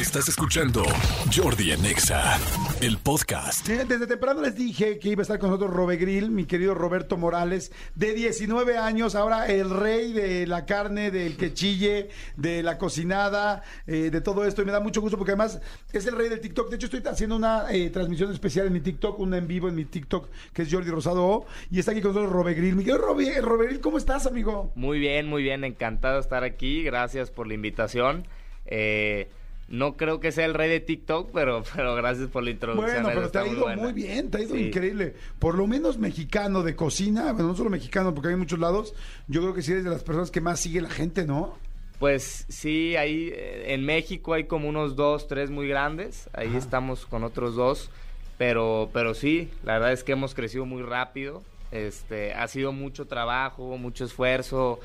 Estás 0.00 0.30
escuchando 0.30 0.82
Jordi 1.30 1.72
en 1.72 1.84
Exa, 1.84 2.38
el 2.80 2.96
podcast. 2.96 3.68
Desde 3.68 4.06
temprano 4.06 4.40
les 4.40 4.56
dije 4.56 4.98
que 4.98 5.10
iba 5.10 5.20
a 5.20 5.24
estar 5.24 5.38
con 5.38 5.50
nosotros 5.50 5.74
Robe 5.76 5.98
Grill, 5.98 6.30
mi 6.30 6.46
querido 6.46 6.74
Roberto 6.74 7.18
Morales, 7.18 7.70
de 7.96 8.14
19 8.14 8.78
años, 8.78 9.14
ahora 9.14 9.46
el 9.48 9.68
rey 9.68 10.14
de 10.14 10.46
la 10.46 10.64
carne, 10.64 11.10
del 11.10 11.36
que 11.36 11.52
chille, 11.52 12.08
de 12.38 12.62
la 12.62 12.78
cocinada, 12.78 13.62
eh, 13.86 14.08
de 14.10 14.22
todo 14.22 14.46
esto. 14.46 14.62
Y 14.62 14.64
me 14.64 14.72
da 14.72 14.80
mucho 14.80 15.02
gusto 15.02 15.18
porque 15.18 15.32
además 15.32 15.60
es 15.92 16.06
el 16.06 16.16
rey 16.16 16.30
del 16.30 16.40
TikTok. 16.40 16.70
De 16.70 16.76
hecho, 16.76 16.86
estoy 16.86 17.02
haciendo 17.04 17.36
una 17.36 17.70
eh, 17.70 17.90
transmisión 17.90 18.32
especial 18.32 18.68
en 18.68 18.72
mi 18.72 18.80
TikTok, 18.80 19.18
una 19.20 19.36
en 19.36 19.46
vivo 19.46 19.68
en 19.68 19.74
mi 19.74 19.84
TikTok, 19.84 20.30
que 20.54 20.62
es 20.62 20.72
Jordi 20.72 20.90
Rosado 20.90 21.26
O. 21.26 21.46
Y 21.70 21.78
está 21.78 21.92
aquí 21.92 22.00
con 22.00 22.14
nosotros 22.14 22.32
Robe 22.32 22.54
Grill. 22.54 22.74
Mi 22.74 22.84
querido 22.84 23.04
Robe, 23.04 23.38
Robe 23.42 23.66
Grill, 23.66 23.80
¿cómo 23.80 23.98
estás, 23.98 24.26
amigo? 24.26 24.72
Muy 24.76 24.98
bien, 24.98 25.26
muy 25.26 25.42
bien, 25.42 25.62
encantado 25.62 26.14
de 26.14 26.20
estar 26.22 26.42
aquí, 26.42 26.82
gracias 26.82 27.30
por 27.30 27.46
la 27.46 27.52
invitación. 27.52 28.26
Eh, 28.64 29.28
no 29.70 29.96
creo 29.96 30.20
que 30.20 30.32
sea 30.32 30.44
el 30.44 30.52
rey 30.54 30.68
de 30.68 30.80
TikTok, 30.80 31.30
pero, 31.32 31.62
pero 31.74 31.94
gracias 31.94 32.28
por 32.28 32.42
la 32.42 32.50
introducción. 32.50 33.02
Bueno, 33.04 33.08
pero 33.14 33.30
te 33.30 33.38
ha 33.38 33.46
ido 33.46 33.66
muy 33.76 33.92
bien, 33.92 34.30
te 34.30 34.38
ha 34.38 34.40
ido 34.42 34.54
Sí. 34.54 34.66
increíble. 34.66 35.14
Por 35.38 35.54
lo 35.56 35.66
menos 35.66 35.96
mexicano 35.96 36.62
de 36.62 36.76
cocina, 36.76 37.32
bueno, 37.32 37.48
no 37.48 37.56
solo 37.56 37.70
mexicano, 37.70 38.12
porque 38.14 38.28
hay 38.30 38.36
muchos 38.36 38.58
lados. 38.58 38.94
Yo 39.28 39.40
creo 39.40 39.54
que 39.54 39.62
sí 39.62 39.72
eres 39.72 39.84
de 39.84 39.90
las 39.90 40.02
personas 40.02 40.30
que 40.30 40.40
más 40.40 40.60
sigue 40.60 40.80
la 40.82 40.90
gente, 40.90 41.24
¿no? 41.24 41.56
Pues 41.98 42.46
sí, 42.48 42.96
ahí 42.96 43.30
eh, 43.32 43.72
en 43.74 43.84
México 43.84 44.32
hay 44.34 44.44
como 44.44 44.68
unos 44.68 44.96
dos, 44.96 45.28
tres 45.28 45.50
muy 45.50 45.68
grandes, 45.68 46.28
ahí 46.32 46.48
Ajá. 46.48 46.58
estamos 46.58 47.06
con 47.06 47.24
otros 47.24 47.54
dos, 47.54 47.90
pero, 48.38 48.88
pero 48.92 49.12
sí, 49.14 49.50
la 49.64 49.74
verdad 49.74 49.92
es 49.92 50.02
que 50.02 50.12
hemos 50.12 50.34
crecido 50.34 50.64
muy 50.64 50.82
rápido, 50.82 51.42
este, 51.72 52.32
ha 52.32 52.48
sido 52.48 52.72
mucho 52.72 53.06
trabajo, 53.06 53.76
mucho 53.78 54.04
esfuerzo, 54.04 54.80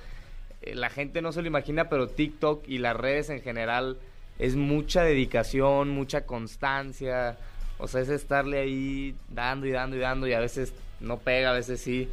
Eh, 0.62 0.74
la 0.76 0.90
gente 0.90 1.22
no 1.22 1.32
se 1.32 1.42
lo 1.42 1.48
imagina, 1.48 1.90
pero 1.90 2.08
TikTok 2.08 2.68
y 2.68 2.78
las 2.80 2.96
redes 2.96 3.30
en 3.30 3.42
general 3.42 3.98
es 4.40 4.56
mucha 4.56 5.04
dedicación, 5.04 5.90
mucha 5.90 6.26
constancia, 6.26 7.38
o 7.78 7.88
sea, 7.88 8.02
es 8.02 8.10
estarle 8.10 8.60
ahí 8.60 9.16
dando 9.30 9.66
y 9.66 9.72
dando 9.72 9.96
y 9.96 10.00
dando 10.00 10.28
y 10.28 10.34
a 10.34 10.40
veces 10.40 10.74
no 11.00 11.18
pega, 11.18 11.52
a 11.52 11.54
veces 11.54 11.82
sí, 11.82 12.10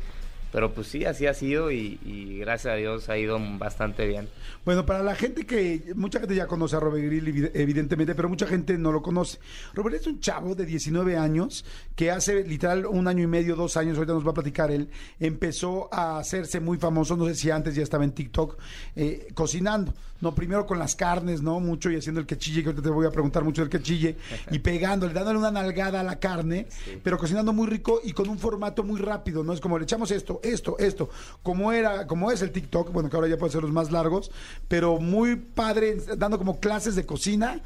pero 0.52 0.72
pues 0.72 0.86
sí, 0.86 1.04
así 1.04 1.26
ha 1.26 1.34
sido 1.34 1.70
y, 1.72 1.98
y 2.04 2.38
gracias 2.38 2.74
a 2.74 2.76
Dios 2.76 3.08
ha 3.08 3.18
ido 3.18 3.38
bastante 3.58 4.06
bien. 4.06 4.28
Bueno, 4.64 4.86
para 4.86 5.02
la 5.02 5.14
gente 5.16 5.44
que, 5.46 5.92
mucha 5.96 6.20
gente 6.20 6.36
ya 6.36 6.46
conoce 6.46 6.76
a 6.76 6.80
Robert 6.80 7.04
Grill, 7.04 7.26
evi- 7.26 7.50
evidentemente, 7.54 8.14
pero 8.14 8.28
mucha 8.28 8.46
gente 8.46 8.78
no 8.78 8.92
lo 8.92 9.02
conoce. 9.02 9.38
Robert 9.74 9.96
es 9.96 10.06
un 10.06 10.20
chavo 10.20 10.54
de 10.54 10.66
19 10.66 11.16
años 11.16 11.64
que 11.96 12.10
hace 12.10 12.44
literal 12.44 12.86
un 12.86 13.08
año 13.08 13.24
y 13.24 13.26
medio, 13.26 13.56
dos 13.56 13.76
años, 13.76 13.96
ahorita 13.96 14.12
nos 14.12 14.26
va 14.26 14.30
a 14.30 14.34
platicar 14.34 14.70
él, 14.70 14.88
empezó 15.18 15.88
a 15.92 16.18
hacerse 16.18 16.60
muy 16.60 16.78
famoso, 16.78 17.16
no 17.16 17.26
sé 17.26 17.34
si 17.34 17.50
antes 17.50 17.74
ya 17.74 17.82
estaba 17.82 18.04
en 18.04 18.12
TikTok, 18.12 18.58
eh, 18.96 19.28
cocinando, 19.34 19.94
no, 20.20 20.34
primero 20.34 20.66
con 20.66 20.78
las 20.78 20.94
carnes, 20.94 21.42
¿no? 21.42 21.58
Mucho 21.58 21.90
y 21.90 21.96
haciendo 21.96 22.20
el 22.20 22.26
quechille, 22.26 22.62
que 22.62 22.68
ahorita 22.68 22.82
te 22.84 22.90
voy 22.90 23.06
a 23.06 23.10
preguntar 23.10 23.42
mucho 23.42 23.62
del 23.62 23.70
quechille, 23.70 24.16
y 24.50 24.58
pegándole, 24.60 25.12
dándole 25.14 25.38
una 25.38 25.50
nalgada 25.50 26.00
a 26.00 26.02
la 26.04 26.20
carne, 26.20 26.66
pero 27.02 27.18
cocinando 27.18 27.52
muy 27.52 27.66
rico 27.66 28.00
y 28.04 28.12
con 28.12 28.28
un 28.28 28.38
formato 28.38 28.84
muy 28.84 29.00
rápido, 29.00 29.42
¿no? 29.42 29.52
Es 29.52 29.60
como 29.60 29.78
le 29.78 29.84
echamos 29.84 30.10
esto, 30.12 30.40
esto, 30.42 30.76
esto, 30.78 31.10
como 31.42 31.72
era, 31.72 32.06
como 32.06 32.30
es 32.30 32.42
el 32.42 32.52
TikTok, 32.52 32.92
bueno, 32.92 33.08
que 33.08 33.16
ahora 33.16 33.28
ya 33.28 33.36
puede 33.36 33.52
ser 33.52 33.62
los 33.62 33.72
más 33.72 33.90
largos, 33.90 34.30
pero 34.68 34.98
muy 34.98 35.36
padre, 35.36 35.96
dando 36.16 36.38
como 36.38 36.60
clases 36.60 36.94
de 36.94 37.06
cocina 37.06 37.60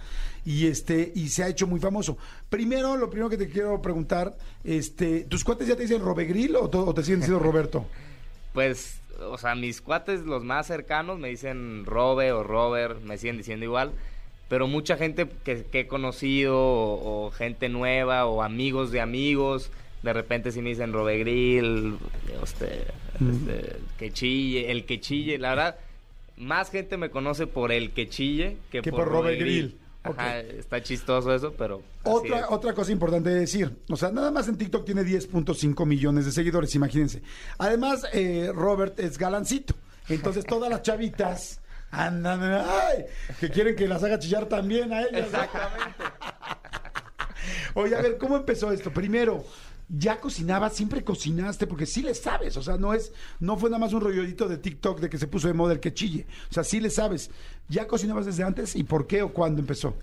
y 0.44 0.66
este, 0.66 1.12
y 1.14 1.28
se 1.28 1.42
ha 1.42 1.48
hecho 1.48 1.66
muy 1.66 1.80
famoso. 1.80 2.16
Primero, 2.48 2.96
lo 2.96 3.10
primero 3.10 3.28
que 3.28 3.36
te 3.36 3.48
quiero 3.48 3.82
preguntar, 3.82 4.36
este, 4.64 5.24
¿tus 5.24 5.44
cuates 5.44 5.66
ya 5.66 5.76
te 5.76 5.82
dicen 5.82 6.02
Robegril 6.02 6.56
o, 6.56 6.64
o 6.64 6.94
te 6.94 7.02
siguen 7.02 7.20
diciendo 7.20 7.42
Roberto? 7.42 7.86
Pues, 8.56 9.00
o 9.20 9.36
sea, 9.36 9.54
mis 9.54 9.82
cuates, 9.82 10.22
los 10.22 10.42
más 10.42 10.66
cercanos, 10.66 11.18
me 11.18 11.28
dicen 11.28 11.84
Robe 11.84 12.32
o 12.32 12.42
Robert, 12.42 13.02
me 13.02 13.18
siguen 13.18 13.36
diciendo 13.36 13.66
igual. 13.66 13.92
Pero 14.48 14.68
mucha 14.68 14.96
gente 14.96 15.28
que, 15.44 15.66
he 15.72 15.86
conocido, 15.86 16.56
o 16.56 17.30
gente 17.32 17.68
nueva, 17.68 18.26
o 18.26 18.42
amigos 18.42 18.92
de 18.92 19.00
amigos, 19.00 19.70
de 20.06 20.12
repente 20.12 20.52
sí 20.52 20.62
me 20.62 20.68
dicen 20.68 20.92
Robe 20.92 21.18
Grill, 21.18 21.98
este, 22.42 22.86
este, 23.14 23.76
que 23.98 24.12
chille, 24.12 24.70
el 24.70 24.86
que 24.86 25.00
chille. 25.00 25.36
La 25.36 25.50
verdad, 25.50 25.78
más 26.36 26.70
gente 26.70 26.96
me 26.96 27.10
conoce 27.10 27.48
por 27.48 27.72
el 27.72 27.90
que 27.90 28.08
chille 28.08 28.58
que, 28.70 28.82
Que 28.82 28.90
por, 28.90 29.00
por 29.00 29.08
Robe 29.08 29.22
Robe 29.22 29.36
Grill. 29.36 29.66
Grill. 29.66 29.78
Ajá, 30.04 30.38
está 30.38 30.80
chistoso 30.80 31.34
eso, 31.34 31.52
pero. 31.58 31.82
Otra, 32.04 32.38
es. 32.38 32.46
otra 32.50 32.72
cosa 32.72 32.92
importante 32.92 33.30
de 33.30 33.40
decir, 33.40 33.76
o 33.90 33.96
sea, 33.96 34.12
nada 34.12 34.30
más 34.30 34.46
en 34.46 34.56
TikTok 34.56 34.84
tiene 34.86 35.02
10.5 35.02 35.84
millones 35.84 36.24
de 36.24 36.30
seguidores, 36.30 36.72
imagínense. 36.76 37.20
Además, 37.58 38.06
eh, 38.12 38.52
Robert 38.54 39.00
es 39.00 39.18
galancito, 39.18 39.74
entonces 40.08 40.46
todas 40.46 40.70
las 40.70 40.82
chavitas 40.82 41.60
andan, 41.90 42.40
ay, 42.44 43.06
que 43.40 43.50
quieren 43.50 43.74
que 43.74 43.88
las 43.88 44.04
haga 44.04 44.20
chillar 44.20 44.46
también 44.46 44.92
a 44.92 45.02
ellas. 45.02 45.24
Exactamente. 45.26 46.04
Oye, 47.74 47.96
a 47.96 48.02
ver, 48.02 48.16
¿cómo 48.18 48.36
empezó 48.36 48.70
esto? 48.70 48.92
Primero, 48.92 49.44
¿ya 49.88 50.20
cocinabas? 50.20 50.74
¿Siempre 50.74 51.04
cocinaste? 51.04 51.66
Porque 51.66 51.86
sí 51.86 52.02
le 52.02 52.14
sabes, 52.14 52.56
o 52.56 52.62
sea, 52.62 52.76
no 52.76 52.92
es, 52.94 53.12
no 53.40 53.56
fue 53.56 53.70
nada 53.70 53.80
más 53.80 53.92
un 53.92 54.00
rollito 54.00 54.48
de 54.48 54.58
TikTok 54.58 55.00
de 55.00 55.08
que 55.08 55.18
se 55.18 55.26
puso 55.26 55.48
de 55.48 55.54
moda 55.54 55.72
el 55.72 55.80
que 55.80 55.94
chille. 55.94 56.26
O 56.50 56.54
sea, 56.54 56.64
sí 56.64 56.80
le 56.80 56.90
sabes. 56.90 57.30
¿Ya 57.68 57.86
cocinabas 57.86 58.26
desde 58.26 58.42
antes? 58.42 58.76
¿Y 58.76 58.84
por 58.84 59.06
qué 59.06 59.22
o 59.22 59.32
cuándo 59.32 59.60
empezó? 59.60 59.94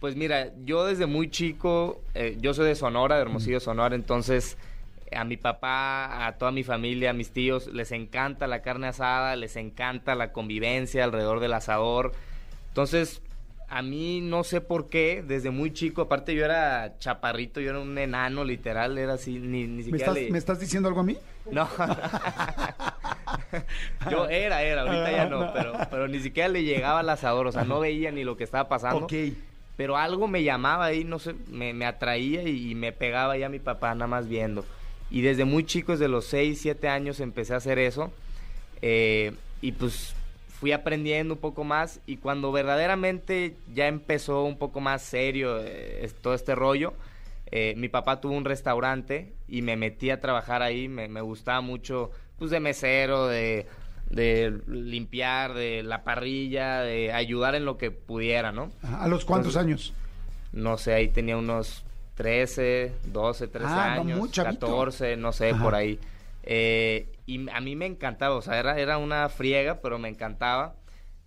Pues 0.00 0.16
mira, 0.16 0.52
yo 0.64 0.86
desde 0.86 1.06
muy 1.06 1.30
chico, 1.30 2.00
eh, 2.14 2.38
yo 2.40 2.54
soy 2.54 2.66
de 2.66 2.74
Sonora, 2.74 3.16
de 3.16 3.22
Hermosillo, 3.22 3.60
Sonora, 3.60 3.94
entonces 3.94 4.56
a 5.12 5.24
mi 5.24 5.36
papá, 5.36 6.26
a 6.26 6.38
toda 6.38 6.52
mi 6.52 6.62
familia, 6.62 7.10
a 7.10 7.12
mis 7.12 7.32
tíos, 7.32 7.66
les 7.66 7.92
encanta 7.92 8.46
la 8.46 8.62
carne 8.62 8.88
asada, 8.88 9.36
les 9.36 9.56
encanta 9.56 10.14
la 10.14 10.32
convivencia 10.32 11.04
alrededor 11.04 11.40
del 11.40 11.52
asador. 11.52 12.12
Entonces, 12.68 13.20
a 13.70 13.82
mí 13.82 14.20
no 14.20 14.42
sé 14.44 14.60
por 14.60 14.88
qué, 14.90 15.22
desde 15.26 15.50
muy 15.50 15.72
chico, 15.72 16.02
aparte 16.02 16.34
yo 16.34 16.44
era 16.44 16.94
chaparrito, 16.98 17.60
yo 17.60 17.70
era 17.70 17.78
un 17.78 17.96
enano 17.96 18.44
literal, 18.44 18.98
era 18.98 19.14
así, 19.14 19.38
ni, 19.38 19.66
ni 19.66 19.76
¿Me 19.76 19.82
siquiera 19.84 20.06
estás, 20.06 20.14
le- 20.24 20.30
¿Me 20.30 20.38
estás 20.38 20.60
diciendo 20.60 20.88
algo 20.88 21.00
a 21.00 21.04
mí? 21.04 21.16
no. 21.50 21.68
Yo 24.10 24.28
era, 24.28 24.62
era, 24.62 24.82
ahorita 24.82 25.10
ya 25.10 25.26
no, 25.26 25.52
pero, 25.52 25.72
pero 25.90 26.08
ni 26.08 26.20
siquiera 26.20 26.48
le 26.48 26.62
llegaba 26.62 27.00
al 27.00 27.08
asador, 27.08 27.46
o 27.46 27.52
sea, 27.52 27.64
no 27.64 27.80
veía 27.80 28.10
ni 28.10 28.24
lo 28.24 28.36
que 28.36 28.44
estaba 28.44 28.68
pasando. 28.68 29.04
Ok. 29.06 29.12
Pero 29.76 29.96
algo 29.96 30.28
me 30.28 30.42
llamaba 30.42 30.86
ahí, 30.86 31.04
no 31.04 31.18
sé, 31.18 31.34
me, 31.48 31.72
me 31.72 31.86
atraía 31.86 32.42
y, 32.42 32.74
me 32.74 32.92
pegaba 32.92 33.36
ya 33.36 33.48
mi 33.48 33.58
papá 33.58 33.94
nada 33.94 34.06
más 34.06 34.28
viendo. 34.28 34.64
Y 35.10 35.22
desde 35.22 35.44
muy 35.44 35.64
chico, 35.64 35.92
desde 35.92 36.08
los 36.08 36.26
6, 36.26 36.60
7 36.60 36.88
años 36.88 37.18
empecé 37.20 37.54
a 37.54 37.56
hacer 37.56 37.78
eso. 37.78 38.12
eh, 38.82 39.32
y 39.62 39.72
pues 39.72 40.14
fui 40.60 40.72
aprendiendo 40.72 41.34
un 41.34 41.40
poco 41.40 41.64
más 41.64 42.00
y 42.06 42.18
cuando 42.18 42.52
verdaderamente 42.52 43.56
ya 43.74 43.88
empezó 43.88 44.44
un 44.44 44.58
poco 44.58 44.80
más 44.80 45.00
serio 45.02 45.58
eh, 45.64 46.10
todo 46.20 46.34
este 46.34 46.54
rollo, 46.54 46.92
eh, 47.50 47.74
mi 47.76 47.88
papá 47.88 48.20
tuvo 48.20 48.34
un 48.34 48.44
restaurante 48.44 49.32
y 49.48 49.62
me 49.62 49.76
metí 49.76 50.10
a 50.10 50.20
trabajar 50.20 50.62
ahí, 50.62 50.86
me, 50.86 51.08
me 51.08 51.20
gustaba 51.22 51.60
mucho 51.62 52.10
pues 52.38 52.50
de 52.50 52.60
mesero, 52.60 53.26
de, 53.26 53.66
de 54.10 54.60
limpiar, 54.66 55.54
de 55.54 55.82
la 55.82 56.04
parrilla, 56.04 56.80
de 56.80 57.12
ayudar 57.12 57.54
en 57.54 57.64
lo 57.64 57.76
que 57.78 57.90
pudiera, 57.90 58.52
¿no? 58.52 58.70
¿A 58.82 59.08
los 59.08 59.24
cuántos 59.24 59.56
Entonces, 59.56 59.90
años? 59.90 59.94
No 60.52 60.76
sé, 60.78 60.94
ahí 60.94 61.08
tenía 61.08 61.36
unos 61.36 61.84
13, 62.16 62.92
12, 63.12 63.48
13 63.48 63.66
Ah, 63.68 63.94
no, 63.96 64.00
años, 64.02 64.30
chavito. 64.32 64.66
14, 64.66 65.16
no 65.16 65.32
sé, 65.32 65.50
Ajá. 65.50 65.62
por 65.64 65.74
ahí. 65.74 65.98
Eh, 66.42 67.06
y 67.36 67.48
a 67.50 67.60
mí 67.60 67.76
me 67.76 67.86
encantaba, 67.86 68.34
o 68.36 68.42
sea, 68.42 68.58
era, 68.58 68.78
era 68.78 68.98
una 68.98 69.28
friega, 69.28 69.80
pero 69.80 69.98
me 69.98 70.08
encantaba. 70.08 70.74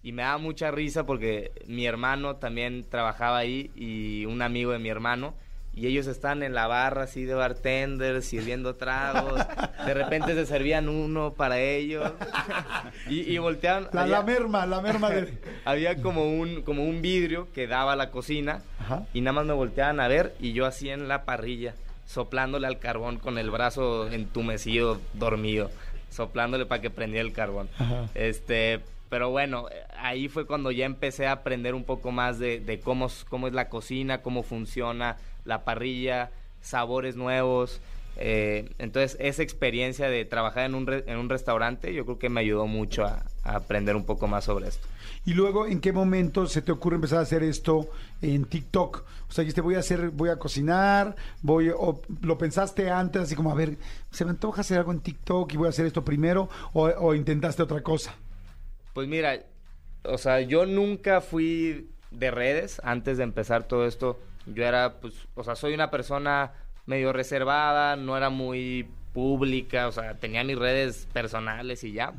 Y 0.01 0.11
me 0.11 0.23
daba 0.23 0.37
mucha 0.37 0.69
risa 0.69 1.05
porque 1.05 1.51
mi 1.65 1.85
hermano 1.85 2.35
también 2.35 2.85
trabajaba 2.89 3.37
ahí 3.37 3.71
y 3.75 4.25
un 4.25 4.41
amigo 4.41 4.71
de 4.73 4.79
mi 4.79 4.89
hermano. 4.89 5.33
Y 5.75 5.87
ellos 5.87 6.05
estaban 6.05 6.43
en 6.43 6.53
la 6.53 6.67
barra 6.67 7.03
así 7.03 7.23
de 7.23 7.33
bartender, 7.33 8.21
sirviendo 8.21 8.75
tragos. 8.75 9.41
De 9.87 9.93
repente 9.95 10.33
se 10.35 10.45
servían 10.45 10.87
uno 10.89 11.33
para 11.33 11.59
ellos. 11.59 12.11
Y, 13.09 13.21
y 13.21 13.37
volteaban. 13.39 13.87
La, 13.91 14.01
había- 14.03 14.17
la 14.17 14.23
merma, 14.23 14.65
la 14.65 14.81
merma 14.81 15.09
de... 15.09 15.33
había 15.65 15.95
como 16.01 16.25
un, 16.29 16.61
como 16.61 16.83
un 16.83 17.01
vidrio 17.01 17.47
que 17.53 17.65
daba 17.67 17.93
a 17.93 17.95
la 17.95 18.11
cocina 18.11 18.61
Ajá. 18.81 19.05
y 19.13 19.21
nada 19.21 19.33
más 19.33 19.45
me 19.45 19.53
volteaban 19.53 19.99
a 19.99 20.07
ver 20.07 20.35
y 20.39 20.53
yo 20.53 20.65
así 20.67 20.89
en 20.89 21.07
la 21.07 21.23
parrilla, 21.25 21.73
soplándole 22.05 22.67
al 22.67 22.77
carbón 22.79 23.17
con 23.17 23.37
el 23.37 23.49
brazo 23.49 24.11
entumecido, 24.11 24.99
dormido, 25.13 25.71
soplándole 26.13 26.65
para 26.65 26.81
que 26.81 26.89
prendiera 26.89 27.25
el 27.25 27.33
carbón. 27.33 27.69
Ajá. 27.77 28.07
Este, 28.15 28.79
pero 29.09 29.29
bueno, 29.29 29.65
ahí 29.97 30.27
fue 30.29 30.45
cuando 30.45 30.71
ya 30.71 30.85
empecé 30.85 31.27
a 31.27 31.33
aprender 31.33 31.75
un 31.75 31.83
poco 31.83 32.11
más 32.11 32.39
de, 32.39 32.59
de 32.59 32.79
cómo, 32.79 33.07
s- 33.07 33.25
cómo 33.29 33.47
es 33.47 33.53
la 33.53 33.69
cocina, 33.69 34.21
cómo 34.21 34.43
funciona 34.43 35.17
la 35.45 35.63
parrilla, 35.65 36.31
sabores 36.61 37.15
nuevos. 37.15 37.81
Eh, 38.17 38.73
entonces, 38.77 39.17
esa 39.19 39.41
experiencia 39.41 40.07
de 40.07 40.23
trabajar 40.25 40.65
en 40.65 40.75
un, 40.75 40.85
re- 40.85 41.03
en 41.07 41.17
un 41.17 41.29
restaurante, 41.29 41.93
yo 41.93 42.05
creo 42.05 42.19
que 42.19 42.29
me 42.29 42.41
ayudó 42.41 42.67
mucho 42.67 43.05
a, 43.05 43.23
a 43.43 43.55
aprender 43.55 43.95
un 43.95 44.05
poco 44.05 44.27
más 44.27 44.43
sobre 44.43 44.67
esto. 44.67 44.87
Y 45.25 45.33
luego, 45.33 45.65
¿en 45.65 45.79
qué 45.79 45.93
momento 45.93 46.47
se 46.47 46.61
te 46.61 46.71
ocurre 46.71 46.95
empezar 46.95 47.19
a 47.19 47.21
hacer 47.21 47.43
esto 47.43 47.89
en 48.21 48.45
TikTok? 48.45 49.03
O 49.29 49.31
sea, 49.31 49.43
dijiste, 49.43 49.61
voy 49.61 49.75
a 49.75 49.79
hacer, 49.79 50.09
voy 50.09 50.29
a 50.29 50.37
cocinar, 50.37 51.15
voy, 51.41 51.69
o 51.75 52.01
lo 52.21 52.37
pensaste 52.37 52.91
antes, 52.91 53.21
así 53.23 53.35
como, 53.35 53.51
a 53.51 53.55
ver, 53.55 53.77
se 54.11 54.25
me 54.25 54.31
antoja 54.31 54.61
hacer 54.61 54.77
algo 54.77 54.91
en 54.91 54.99
TikTok 54.99 55.51
y 55.53 55.57
voy 55.57 55.67
a 55.67 55.69
hacer 55.69 55.85
esto 55.85 56.05
primero, 56.05 56.49
o, 56.73 56.83
o 56.85 57.15
intentaste 57.15 57.63
otra 57.63 57.81
cosa. 57.81 58.15
Pues 58.93 59.07
mira, 59.07 59.39
o 60.03 60.17
sea, 60.17 60.41
yo 60.41 60.65
nunca 60.67 61.21
fui 61.21 61.89
de 62.11 62.29
redes 62.29 62.79
antes 62.83 63.17
de 63.17 63.23
empezar 63.23 63.63
todo 63.63 63.87
esto. 63.87 64.19
Yo 64.45 64.65
era, 64.65 64.99
pues, 64.99 65.15
o 65.35 65.43
sea, 65.43 65.55
soy 65.55 65.73
una 65.73 65.89
persona 65.89 66.51
medio 66.85 67.13
reservada, 67.13 67.95
no 67.95 68.17
era 68.17 68.29
muy 68.29 68.87
pública, 69.13 69.87
o 69.87 69.91
sea, 69.91 70.15
tenía 70.15 70.43
mis 70.43 70.57
redes 70.57 71.07
personales 71.13 71.83
y 71.83 71.93
ya. 71.93 72.13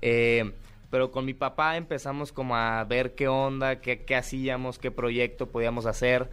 Eh, 0.00 0.52
pero 0.90 1.10
con 1.10 1.24
mi 1.24 1.34
papá 1.34 1.76
empezamos 1.76 2.32
como 2.32 2.56
a 2.56 2.82
ver 2.84 3.14
qué 3.14 3.28
onda, 3.28 3.80
qué, 3.80 4.04
qué 4.04 4.16
hacíamos, 4.16 4.78
qué 4.78 4.90
proyecto 4.90 5.46
podíamos 5.46 5.86
hacer. 5.86 6.28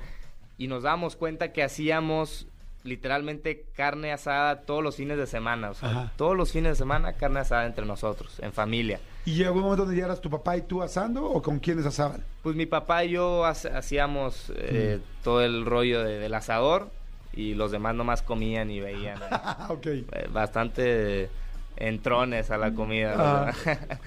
Y 0.58 0.68
nos 0.68 0.84
damos 0.84 1.16
cuenta 1.16 1.52
que 1.54 1.62
hacíamos 1.64 2.48
literalmente 2.84 3.66
carne 3.76 4.12
asada 4.14 4.62
todos 4.62 4.82
los 4.84 4.96
fines 4.96 5.18
de 5.18 5.28
semana. 5.28 5.70
O 5.72 5.74
sea, 5.74 6.12
todos 6.16 6.36
los 6.38 6.52
fines 6.52 6.72
de 6.72 6.76
semana 6.76 7.14
carne 7.14 7.42
asada 7.42 7.66
entre 7.66 7.86
nosotros, 7.86 8.40
en 8.40 8.54
familia. 8.54 9.00
¿Y 9.26 9.34
llegó 9.36 9.56
un 9.56 9.62
momento 9.62 9.86
donde 9.86 10.00
ya 10.00 10.06
eras 10.06 10.22
tu 10.22 10.30
papá 10.30 10.56
y 10.58 10.62
tú 10.62 10.82
asando, 10.82 11.26
o 11.26 11.42
con 11.42 11.60
quiénes 11.60 11.86
asaban? 11.86 12.24
Pues 12.42 12.56
mi 12.56 12.66
papá 12.66 13.04
y 13.04 13.10
yo 13.12 13.46
hacíamos 13.46 14.52
eh, 14.56 15.00
todo 15.24 15.44
el 15.44 15.66
rollo 15.66 16.04
de- 16.04 16.18
del 16.20 16.34
asador 16.34 16.90
y 17.38 17.54
los 17.54 17.72
demás 17.72 17.94
nomás 17.96 18.22
comían 18.24 18.72
y 18.72 18.80
veían 18.80 19.18
eh, 19.18 19.26
Ah, 19.32 19.68
ok. 19.70 19.86
eh, 19.86 20.06
bastante 20.32 21.30
entrones 21.78 22.50
a 22.52 22.58
la 22.58 22.74
comida. 22.74 23.16
Ah. 23.18 23.54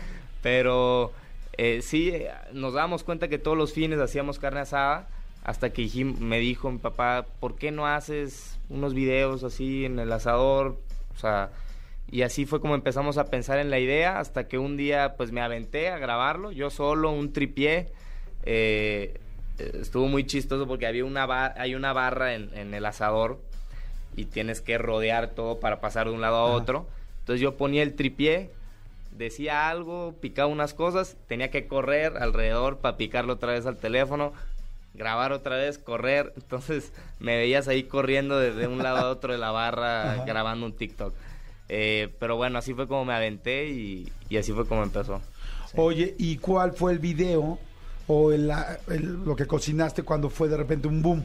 Pero 0.43 1.13
eh, 1.57 1.81
sí, 1.83 2.13
nos 2.53 2.75
dábamos 2.75 3.05
cuenta 3.05 3.29
que 3.29 3.39
todos 3.39 3.57
los 3.57 3.73
fines 3.73 3.99
hacíamos 4.01 4.39
carne 4.39 4.61
asada 4.61 5.09
hasta 5.45 5.71
que 5.71 5.89
me 6.19 6.39
dijo 6.39 6.71
mi 6.71 6.79
papá, 6.79 7.27
¿por 7.41 7.57
qué 7.57 7.71
no 7.71 7.87
haces 7.87 8.59
unos 8.69 8.95
videos 8.95 9.43
así 9.45 9.85
en 9.85 9.99
el 9.99 10.13
asador? 10.13 10.79
O 11.15 11.19
sea, 11.19 11.51
y 12.11 12.23
así 12.23 12.45
fue 12.47 12.61
como 12.61 12.75
empezamos 12.75 13.17
a 13.19 13.27
pensar 13.27 13.59
en 13.59 13.71
la 13.71 13.79
idea 13.79 14.19
hasta 14.19 14.49
que 14.49 14.59
un 14.59 14.77
día 14.77 15.15
pues 15.17 15.33
me 15.33 15.41
aventé 15.41 15.89
a 15.89 15.99
grabarlo, 15.99 16.51
yo 16.53 16.71
solo, 16.71 17.11
un 17.11 17.33
tripié. 17.33 17.89
eh, 18.45 19.19
estuvo 19.81 20.07
muy 20.09 20.27
chistoso 20.27 20.67
porque 20.67 20.87
había 20.87 21.05
una 21.05 21.53
hay 21.57 21.75
una 21.75 21.93
barra 21.93 22.35
en, 22.35 22.51
en 22.57 22.75
el 22.75 22.85
asador 22.87 23.41
y 24.17 24.25
tienes 24.25 24.61
que 24.61 24.79
rodear 24.79 25.29
todo 25.31 25.61
para 25.61 25.81
pasar 25.81 26.09
de 26.09 26.15
un 26.15 26.21
lado 26.21 26.37
a 26.37 26.45
Ajá. 26.47 26.53
otro. 26.57 26.87
Entonces 27.21 27.41
yo 27.41 27.57
ponía 27.57 27.83
el 27.83 27.95
tripié, 27.95 28.51
decía 29.17 29.69
algo, 29.69 30.15
picaba 30.21 30.49
unas 30.49 30.75
cosas, 30.75 31.17
tenía 31.29 31.51
que 31.51 31.67
correr 31.67 32.17
alrededor 32.19 32.79
para 32.79 32.97
picarlo 32.97 33.35
otra 33.35 33.53
vez 33.53 33.67
al 33.67 33.77
teléfono, 33.77 34.33
grabar 34.95 35.33
otra 35.33 35.57
vez, 35.57 35.79
correr. 35.79 36.33
Entonces 36.37 36.93
me 37.21 37.37
veías 37.37 37.69
ahí 37.69 37.85
corriendo 37.85 38.39
de, 38.39 38.53
de 38.53 38.67
un 38.67 38.79
lado 38.83 38.99
a 38.99 39.11
otro 39.11 39.33
de 39.33 39.39
la 39.39 39.51
barra 39.53 40.15
Ajá. 40.15 40.25
grabando 40.25 40.67
un 40.67 40.73
TikTok. 40.77 41.15
Eh, 41.69 42.09
pero 42.19 42.37
bueno, 42.37 42.59
así 42.59 42.75
fue 42.75 42.89
como 42.89 43.05
me 43.05 43.15
aventé 43.15 43.69
y, 43.69 44.11
y 44.29 44.37
así 44.39 44.53
fue 44.53 44.67
como 44.67 44.83
empezó. 44.83 45.21
Sí. 45.67 45.75
Oye, 45.77 46.17
¿y 46.19 46.37
cuál 46.39 46.73
fue 46.73 46.91
el 46.91 46.99
video 46.99 47.61
o 48.13 48.33
el- 48.33 48.51
el- 48.89 49.25
lo 49.25 49.37
que 49.37 49.47
cocinaste 49.47 50.03
cuando 50.03 50.31
fue 50.31 50.49
de 50.49 50.57
repente 50.57 50.89
un 50.89 51.01
boom? 51.01 51.23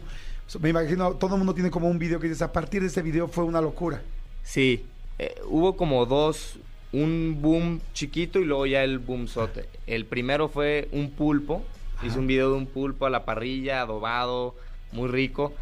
Me 0.60 0.70
imagino, 0.70 1.14
todo 1.16 1.34
el 1.34 1.40
mundo 1.40 1.56
tiene 1.56 1.72
como 1.72 1.90
un 1.90 1.98
video 1.98 2.20
que 2.20 2.28
dices, 2.28 2.44
a 2.44 2.52
partir 2.54 2.82
de 2.82 2.88
este 2.88 3.02
video 3.02 3.28
fue 3.28 3.44
una 3.44 3.60
locura. 3.60 4.04
Sí, 4.44 4.86
eh, 5.18 5.34
hubo 5.48 5.76
como 5.76 6.06
dos, 6.06 6.58
un 6.94 7.40
boom 7.42 7.82
chiquito 7.96 8.40
y 8.40 8.46
luego 8.46 8.68
ya 8.68 8.84
el 8.84 9.00
boom 9.00 9.28
sote. 9.28 9.66
El 9.88 10.06
primero 10.06 10.48
fue 10.48 10.88
un 10.92 11.10
pulpo, 11.10 11.64
hice 12.04 12.20
un 12.20 12.28
video 12.28 12.52
de 12.52 12.58
un 12.58 12.68
pulpo 12.68 13.08
a 13.08 13.10
la 13.10 13.26
parrilla, 13.26 13.82
adobado, 13.82 14.54
muy 14.92 15.10
rico. 15.10 15.54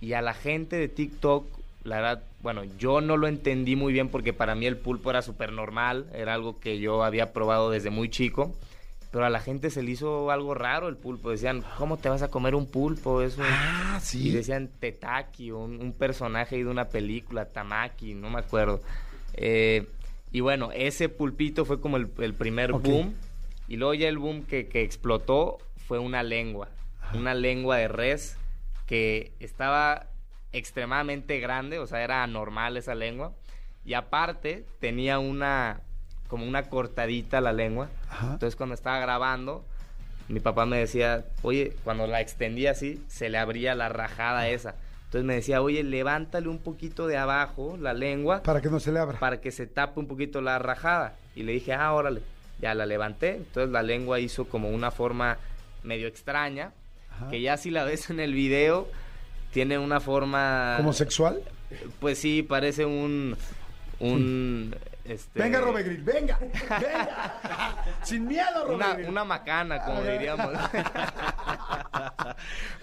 Y 0.00 0.12
a 0.12 0.22
la 0.22 0.34
gente 0.34 0.76
de 0.76 0.86
TikTok, 0.86 1.44
la 1.82 1.96
verdad, 1.96 2.22
bueno, 2.42 2.62
yo 2.78 3.00
no 3.00 3.16
lo 3.16 3.26
entendí 3.26 3.74
muy 3.74 3.92
bien 3.92 4.08
porque 4.08 4.32
para 4.32 4.54
mí 4.54 4.66
el 4.66 4.76
pulpo 4.76 5.10
era 5.10 5.22
súper 5.22 5.50
normal, 5.50 6.06
era 6.14 6.34
algo 6.34 6.60
que 6.60 6.78
yo 6.78 7.02
había 7.02 7.32
probado 7.32 7.70
desde 7.72 7.90
muy 7.90 8.08
chico. 8.08 8.54
Pero 9.10 9.24
a 9.24 9.30
la 9.30 9.40
gente 9.40 9.70
se 9.70 9.82
le 9.82 9.90
hizo 9.90 10.30
algo 10.30 10.54
raro 10.54 10.88
el 10.88 10.96
pulpo. 10.96 11.30
Decían, 11.30 11.64
¿cómo 11.78 11.96
te 11.96 12.08
vas 12.08 12.22
a 12.22 12.28
comer 12.28 12.54
un 12.54 12.66
pulpo? 12.66 13.22
Eso 13.22 13.42
Ah, 13.44 13.96
y 13.98 14.04
sí. 14.04 14.30
decían 14.30 14.68
Tetaki, 14.78 15.50
un, 15.50 15.80
un 15.80 15.92
personaje 15.92 16.56
de 16.58 16.66
una 16.66 16.88
película, 16.88 17.46
Tamaki, 17.46 18.14
no 18.14 18.30
me 18.30 18.38
acuerdo. 18.38 18.80
Eh, 19.34 19.88
y 20.30 20.40
bueno, 20.40 20.70
ese 20.72 21.08
pulpito 21.08 21.64
fue 21.64 21.80
como 21.80 21.96
el, 21.96 22.08
el 22.18 22.34
primer 22.34 22.72
boom. 22.72 23.14
Y 23.66 23.76
luego 23.76 23.94
ya 23.94 24.08
el 24.08 24.18
boom 24.18 24.44
que, 24.44 24.68
que 24.68 24.82
explotó 24.82 25.58
fue 25.88 25.98
una 25.98 26.22
lengua. 26.22 26.68
Una 27.14 27.34
lengua 27.34 27.78
de 27.78 27.88
res 27.88 28.36
que 28.86 29.32
estaba 29.40 30.06
extremadamente 30.52 31.40
grande, 31.40 31.78
o 31.78 31.86
sea, 31.86 32.02
era 32.04 32.22
anormal 32.22 32.76
esa 32.76 32.94
lengua. 32.94 33.32
Y 33.84 33.94
aparte 33.94 34.64
tenía 34.78 35.18
una, 35.18 35.80
como 36.30 36.46
una 36.46 36.62
cortadita 36.70 37.40
la 37.40 37.52
lengua. 37.52 37.90
Ajá. 38.08 38.32
Entonces 38.34 38.56
cuando 38.56 38.74
estaba 38.74 39.00
grabando, 39.00 39.64
mi 40.28 40.38
papá 40.38 40.64
me 40.64 40.78
decía, 40.78 41.26
oye, 41.42 41.76
cuando 41.82 42.06
la 42.06 42.20
extendía 42.20 42.70
así, 42.70 43.04
se 43.08 43.28
le 43.28 43.36
abría 43.36 43.74
la 43.74 43.88
rajada 43.88 44.48
esa. 44.48 44.76
Entonces 45.06 45.26
me 45.26 45.34
decía, 45.34 45.60
oye, 45.60 45.82
levántale 45.82 46.48
un 46.48 46.58
poquito 46.58 47.08
de 47.08 47.16
abajo 47.16 47.76
la 47.76 47.94
lengua 47.94 48.44
Para 48.44 48.60
que 48.60 48.68
no 48.68 48.78
se 48.78 48.92
le 48.92 49.00
abra. 49.00 49.18
para 49.18 49.40
que 49.40 49.50
se 49.50 49.66
tape 49.66 49.98
un 49.98 50.06
poquito 50.06 50.40
la 50.40 50.60
rajada. 50.60 51.16
Y 51.34 51.42
le 51.42 51.50
dije, 51.52 51.72
ah, 51.72 51.92
órale. 51.92 52.22
Ya 52.60 52.74
la 52.74 52.86
levanté. 52.86 53.36
Entonces 53.36 53.72
la 53.72 53.82
lengua 53.82 54.20
hizo 54.20 54.44
como 54.44 54.70
una 54.70 54.92
forma 54.92 55.38
medio 55.82 56.06
extraña. 56.06 56.72
Ajá. 57.10 57.28
Que 57.28 57.40
ya 57.40 57.56
si 57.56 57.72
la 57.72 57.82
ves 57.82 58.08
en 58.10 58.20
el 58.20 58.34
video, 58.34 58.86
tiene 59.52 59.78
una 59.78 59.98
forma... 59.98 60.74
¿Como 60.76 60.92
sexual? 60.92 61.42
Pues 61.98 62.18
sí, 62.18 62.44
parece 62.44 62.84
un... 62.84 63.36
un 64.00 64.74
este, 65.04 65.38
Venga, 65.38 65.60
Robert 65.60 65.86
Grill, 65.86 66.02
venga, 66.02 66.38
venga. 66.40 67.84
Sin 68.02 68.26
miedo, 68.26 68.64
Robert 68.64 68.74
Una, 68.74 68.94
Grill. 68.94 69.08
una 69.08 69.24
macana, 69.24 69.82
como 69.82 70.02
diríamos. 70.02 70.50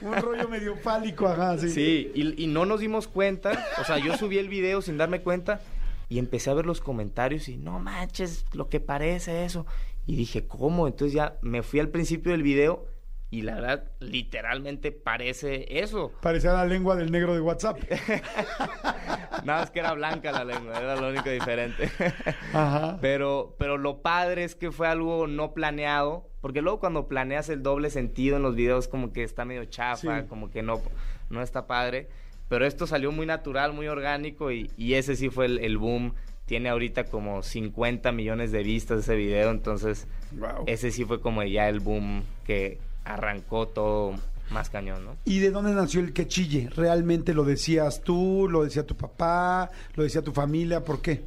Un 0.02 0.16
rollo 0.16 0.48
medio 0.48 0.76
fálico, 0.78 1.28
ajá, 1.28 1.58
sí. 1.58 1.70
Sí, 1.70 2.12
y, 2.14 2.44
y 2.44 2.48
no 2.48 2.66
nos 2.66 2.80
dimos 2.80 3.08
cuenta. 3.08 3.68
O 3.82 3.84
sea, 3.84 3.98
yo 3.98 4.16
subí 4.18 4.38
el 4.38 4.50
video 4.50 4.82
sin 4.82 4.98
darme 4.98 5.22
cuenta 5.22 5.62
y 6.10 6.20
empecé 6.20 6.50
a 6.50 6.54
ver 6.54 6.66
los 6.66 6.80
comentarios 6.82 7.50
y 7.50 7.58
no 7.58 7.80
manches 7.80 8.46
lo 8.54 8.70
que 8.70 8.80
parece 8.80 9.46
eso. 9.46 9.66
Y 10.06 10.16
dije, 10.16 10.48
¿cómo? 10.48 10.88
Entonces 10.88 11.14
ya 11.14 11.38
me 11.42 11.64
fui 11.64 11.80
al 11.80 11.90
principio 11.90 12.32
del 12.32 12.44
video 12.44 12.86
y 13.30 13.42
la 13.42 13.56
verdad, 13.56 13.84
literalmente 14.00 14.94
parece 14.94 15.80
eso. 15.82 16.14
Parecía 16.22 16.54
la 16.54 16.66
lengua 16.66 16.96
del 16.96 17.12
negro 17.12 17.34
de 17.34 17.42
WhatsApp. 17.42 17.78
Nada 19.46 19.62
más 19.62 19.72
que 19.72 19.80
era 19.80 19.94
blanca 19.94 20.32
la 20.32 20.44
lengua, 20.46 20.78
era 20.80 20.96
lo 20.96 21.10
único 21.10 21.30
diferente. 21.30 21.90
Ajá. 22.54 22.98
Pero, 23.02 23.56
pero 23.58 23.78
lo 23.78 24.02
padre 24.02 24.44
es 24.44 24.56
que 24.56 24.72
fue 24.72 24.88
algo 24.88 25.28
no 25.28 25.54
planeado, 25.54 26.28
porque 26.42 26.62
luego 26.62 26.80
cuando 26.80 27.08
planeas 27.08 27.50
el 27.50 27.64
doble 27.64 27.90
sentido 27.90 28.38
en 28.38 28.44
los 28.44 28.56
videos 28.56 28.88
como 28.88 29.14
que 29.14 29.24
está 29.24 29.46
medio 29.46 29.66
chafa, 29.66 30.22
Sí. 30.22 30.28
como 30.28 30.50
que 30.50 30.62
no, 30.64 30.82
no 31.30 31.42
está 31.42 31.68
padre. 31.68 32.08
Pero 32.50 32.66
esto 32.66 32.88
salió 32.88 33.12
muy 33.12 33.26
natural, 33.26 33.74
muy 33.74 33.88
orgánico 33.88 34.52
y, 34.52 34.72
y 34.78 34.94
ese 34.94 35.16
sí 35.16 35.30
fue 35.30 35.46
el, 35.48 35.60
el 35.60 35.78
boom. 35.78 36.14
Tiene 36.46 36.70
ahorita 36.70 37.04
como 37.06 37.44
50 37.44 38.14
millones 38.14 38.54
de 38.54 38.64
vistas 38.64 39.00
ese 39.00 39.16
video, 39.16 39.52
entonces 39.52 40.08
Wow. 40.32 40.64
ese 40.66 40.92
sí 40.92 41.04
fue 41.06 41.20
como 41.22 41.44
ya 41.44 41.68
el 41.70 41.80
boom 41.82 42.24
que 42.46 42.80
arrancó 43.04 43.68
todo 43.68 44.14
más 44.52 44.70
cañón, 44.70 45.04
¿no? 45.06 45.18
¿Y 45.26 45.40
de 45.40 45.52
dónde 45.52 45.74
nació 45.74 46.00
el 46.02 46.14
quechille? 46.14 46.70
¿Realmente 46.70 47.34
lo 47.34 47.44
decías 47.44 48.02
tú? 48.02 48.48
¿Lo 48.50 48.64
decía 48.64 48.86
tu 48.86 48.96
papá? 48.96 49.70
¿Lo 49.96 50.04
decía 50.04 50.22
tu 50.22 50.32
familia? 50.32 50.84
¿Por 50.84 51.02
qué? 51.02 51.24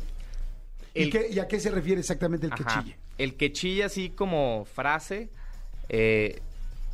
¿Y, 0.95 1.03
El- 1.05 1.11
qué- 1.11 1.29
y 1.31 1.39
a 1.39 1.47
qué 1.49 1.61
se 1.61 1.71
refiere 1.71 2.01
exactamente 2.01 2.47
el 2.47 2.53
Ajá. 2.53 2.81
quechille? 2.83 2.97
El 3.19 3.35
que 3.35 3.53
chilla 3.53 3.87
así 3.87 4.09
como 4.11 4.65
frase, 4.65 5.29
eh, 5.89 6.41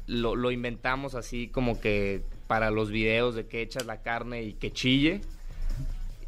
lo, 0.06 0.34
lo 0.36 0.50
inventamos 0.50 1.14
así 1.14 1.48
como 1.48 1.80
que 1.80 2.22
para 2.46 2.70
los 2.70 2.90
videos 2.90 3.34
de 3.34 3.46
que 3.46 3.62
echas 3.62 3.86
la 3.86 4.02
carne 4.02 4.42
y 4.42 4.52
que 4.54 4.72
chille. 4.72 5.20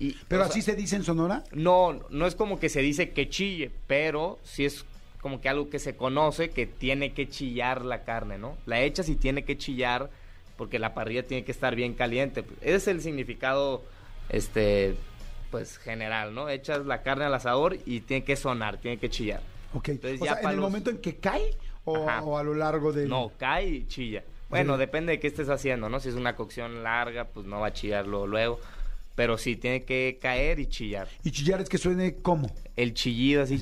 Y, 0.00 0.16
¿Pero 0.28 0.42
sea, 0.44 0.50
así 0.50 0.62
se 0.62 0.74
dice 0.76 0.94
en 0.96 1.02
Sonora? 1.04 1.42
No, 1.52 2.00
no 2.10 2.26
es 2.26 2.36
como 2.36 2.60
que 2.60 2.68
se 2.68 2.80
dice 2.80 3.10
que 3.10 3.28
chille, 3.28 3.72
pero 3.88 4.38
sí 4.44 4.64
es 4.64 4.84
como 5.20 5.40
que 5.40 5.48
algo 5.48 5.68
que 5.70 5.78
se 5.78 5.96
conoce 5.96 6.50
que 6.50 6.66
tiene 6.66 7.12
que 7.12 7.28
chillar 7.28 7.84
la 7.84 8.04
carne, 8.04 8.38
¿no? 8.38 8.56
La 8.66 8.80
echas 8.82 9.08
y 9.08 9.16
tiene 9.16 9.44
que 9.44 9.58
chillar 9.58 10.10
porque 10.56 10.78
la 10.78 10.94
parrilla 10.94 11.26
tiene 11.26 11.44
que 11.44 11.52
estar 11.52 11.74
bien 11.74 11.94
caliente. 11.94 12.44
Ese 12.60 12.76
es 12.76 12.88
el 12.88 13.00
significado, 13.02 13.82
este, 14.28 14.94
pues 15.50 15.78
general, 15.78 16.34
¿no? 16.34 16.48
Echas 16.48 16.84
la 16.86 17.02
carne 17.02 17.24
al 17.24 17.34
asador 17.34 17.76
y 17.86 18.00
tiene 18.00 18.24
que 18.24 18.36
sonar, 18.36 18.78
tiene 18.78 18.98
que 18.98 19.08
chillar. 19.10 19.40
Ok. 19.74 19.88
Entonces 19.90 20.20
o 20.20 20.24
ya 20.24 20.34
sea, 20.34 20.42
¿en 20.42 20.48
el 20.50 20.56
los- 20.56 20.64
momento 20.64 20.90
en 20.90 20.98
que 20.98 21.16
cae 21.16 21.50
o, 21.84 22.08
a 22.36 22.42
lo 22.42 22.54
largo 22.54 22.92
del...? 22.92 23.08
No, 23.08 23.32
cae 23.38 23.66
y 23.68 23.86
chilla. 23.86 24.22
Bueno, 24.50 24.74
Sí. 24.74 24.80
depende 24.80 25.12
de 25.12 25.20
qué 25.20 25.26
estés 25.26 25.48
haciendo, 25.50 25.88
¿no? 25.88 26.00
Si 26.00 26.08
es 26.08 26.14
una 26.14 26.34
cocción 26.36 26.82
larga, 26.82 27.24
pues 27.26 27.44
no 27.46 27.60
va 27.60 27.68
a 27.68 27.72
chillarlo 27.72 28.26
luego. 28.26 28.60
pero 29.14 29.36
sí, 29.36 29.56
tiene 29.56 29.82
que 29.82 30.16
caer 30.22 30.60
y 30.60 30.66
chillar. 30.66 31.08
Y 31.24 31.32
chillar 31.32 31.60
es 31.60 31.68
que 31.68 31.76
suene 31.76 32.14
como. 32.16 32.50
El 32.76 32.94
chillido 32.94 33.42
así. 33.42 33.58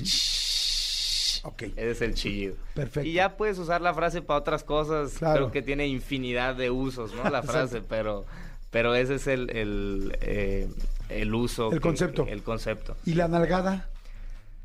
Ok. 1.43 1.63
Ese 1.63 1.91
es 1.91 2.01
el 2.01 2.13
chillido. 2.13 2.55
Perfecto. 2.73 3.07
Y 3.07 3.13
ya 3.13 3.37
puedes 3.37 3.57
usar 3.57 3.81
la 3.81 3.93
frase 3.93 4.21
para 4.21 4.39
otras 4.39 4.63
cosas. 4.63 5.13
Claro. 5.17 5.35
Creo 5.35 5.51
que 5.51 5.61
tiene 5.61 5.87
infinidad 5.87 6.55
de 6.55 6.69
usos, 6.71 7.13
¿no? 7.13 7.29
La 7.29 7.41
frase, 7.43 7.81
pero, 7.81 8.25
pero 8.71 8.95
ese 8.95 9.15
es 9.15 9.27
el, 9.27 9.49
el, 9.49 10.17
eh, 10.21 10.67
el 11.09 11.33
uso. 11.33 11.71
El 11.71 11.81
concepto. 11.81 12.25
El 12.27 12.43
concepto. 12.43 12.95
¿Y 13.05 13.13
la 13.13 13.27
nalgada? 13.27 13.89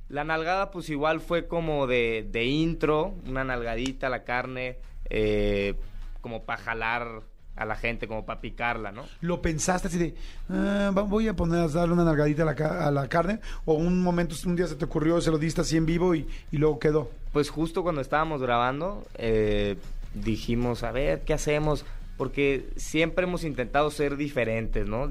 La 0.09 0.25
nalgada, 0.25 0.71
pues 0.71 0.91
igual 0.91 1.21
fue 1.21 1.47
como 1.47 1.87
de, 1.87 2.27
de 2.31 2.45
intro, 2.45 3.15
una 3.27 3.45
nalgadita 3.45 4.11
la 4.11 4.25
carne, 4.25 4.77
eh, 5.09 5.75
como 6.21 6.45
para 6.45 6.63
jalar 6.63 7.23
a 7.57 7.65
la 7.67 7.77
gente, 7.77 8.09
como 8.09 8.25
para 8.25 8.41
picarla, 8.41 8.93
¿no? 8.93 9.05
¿Lo 9.21 9.43
pensaste 9.43 9.89
así 9.89 9.99
de, 9.99 10.15
"Ah, 10.49 10.91
voy 11.07 11.29
a 11.29 11.35
poner 11.37 11.61
a 11.61 11.69
darle 11.69 11.93
una 11.95 12.05
nalgadita 12.05 12.43
a 12.43 12.47
la, 12.47 12.55
ca- 12.55 12.87
a 12.87 12.91
la 12.91 13.09
carne? 13.09 13.41
¿O 13.67 13.75
un 13.75 14.03
momento, 14.03 14.35
un 14.47 14.57
día 14.57 14.67
se 14.67 14.77
te 14.77 14.85
ocurrió, 14.87 15.21
se 15.21 15.31
lo 15.31 15.39
diste 15.39 15.61
así 15.61 15.77
en 15.77 15.85
vivo 15.87 16.15
y, 16.15 16.27
y 16.51 16.57
luego 16.57 16.79
quedó? 16.79 17.11
Pues 17.33 17.51
justo 17.51 17.83
cuando 17.83 18.01
estábamos 18.01 18.41
grabando, 18.43 19.07
eh, 19.17 19.77
dijimos, 20.15 20.83
a 20.83 20.93
ver, 20.93 21.21
¿qué 21.23 21.35
hacemos? 21.35 21.85
Porque 22.17 22.69
siempre 22.77 23.25
hemos 23.25 23.43
intentado 23.45 23.91
ser 23.91 24.17
diferentes, 24.17 24.87
¿no? 24.87 25.09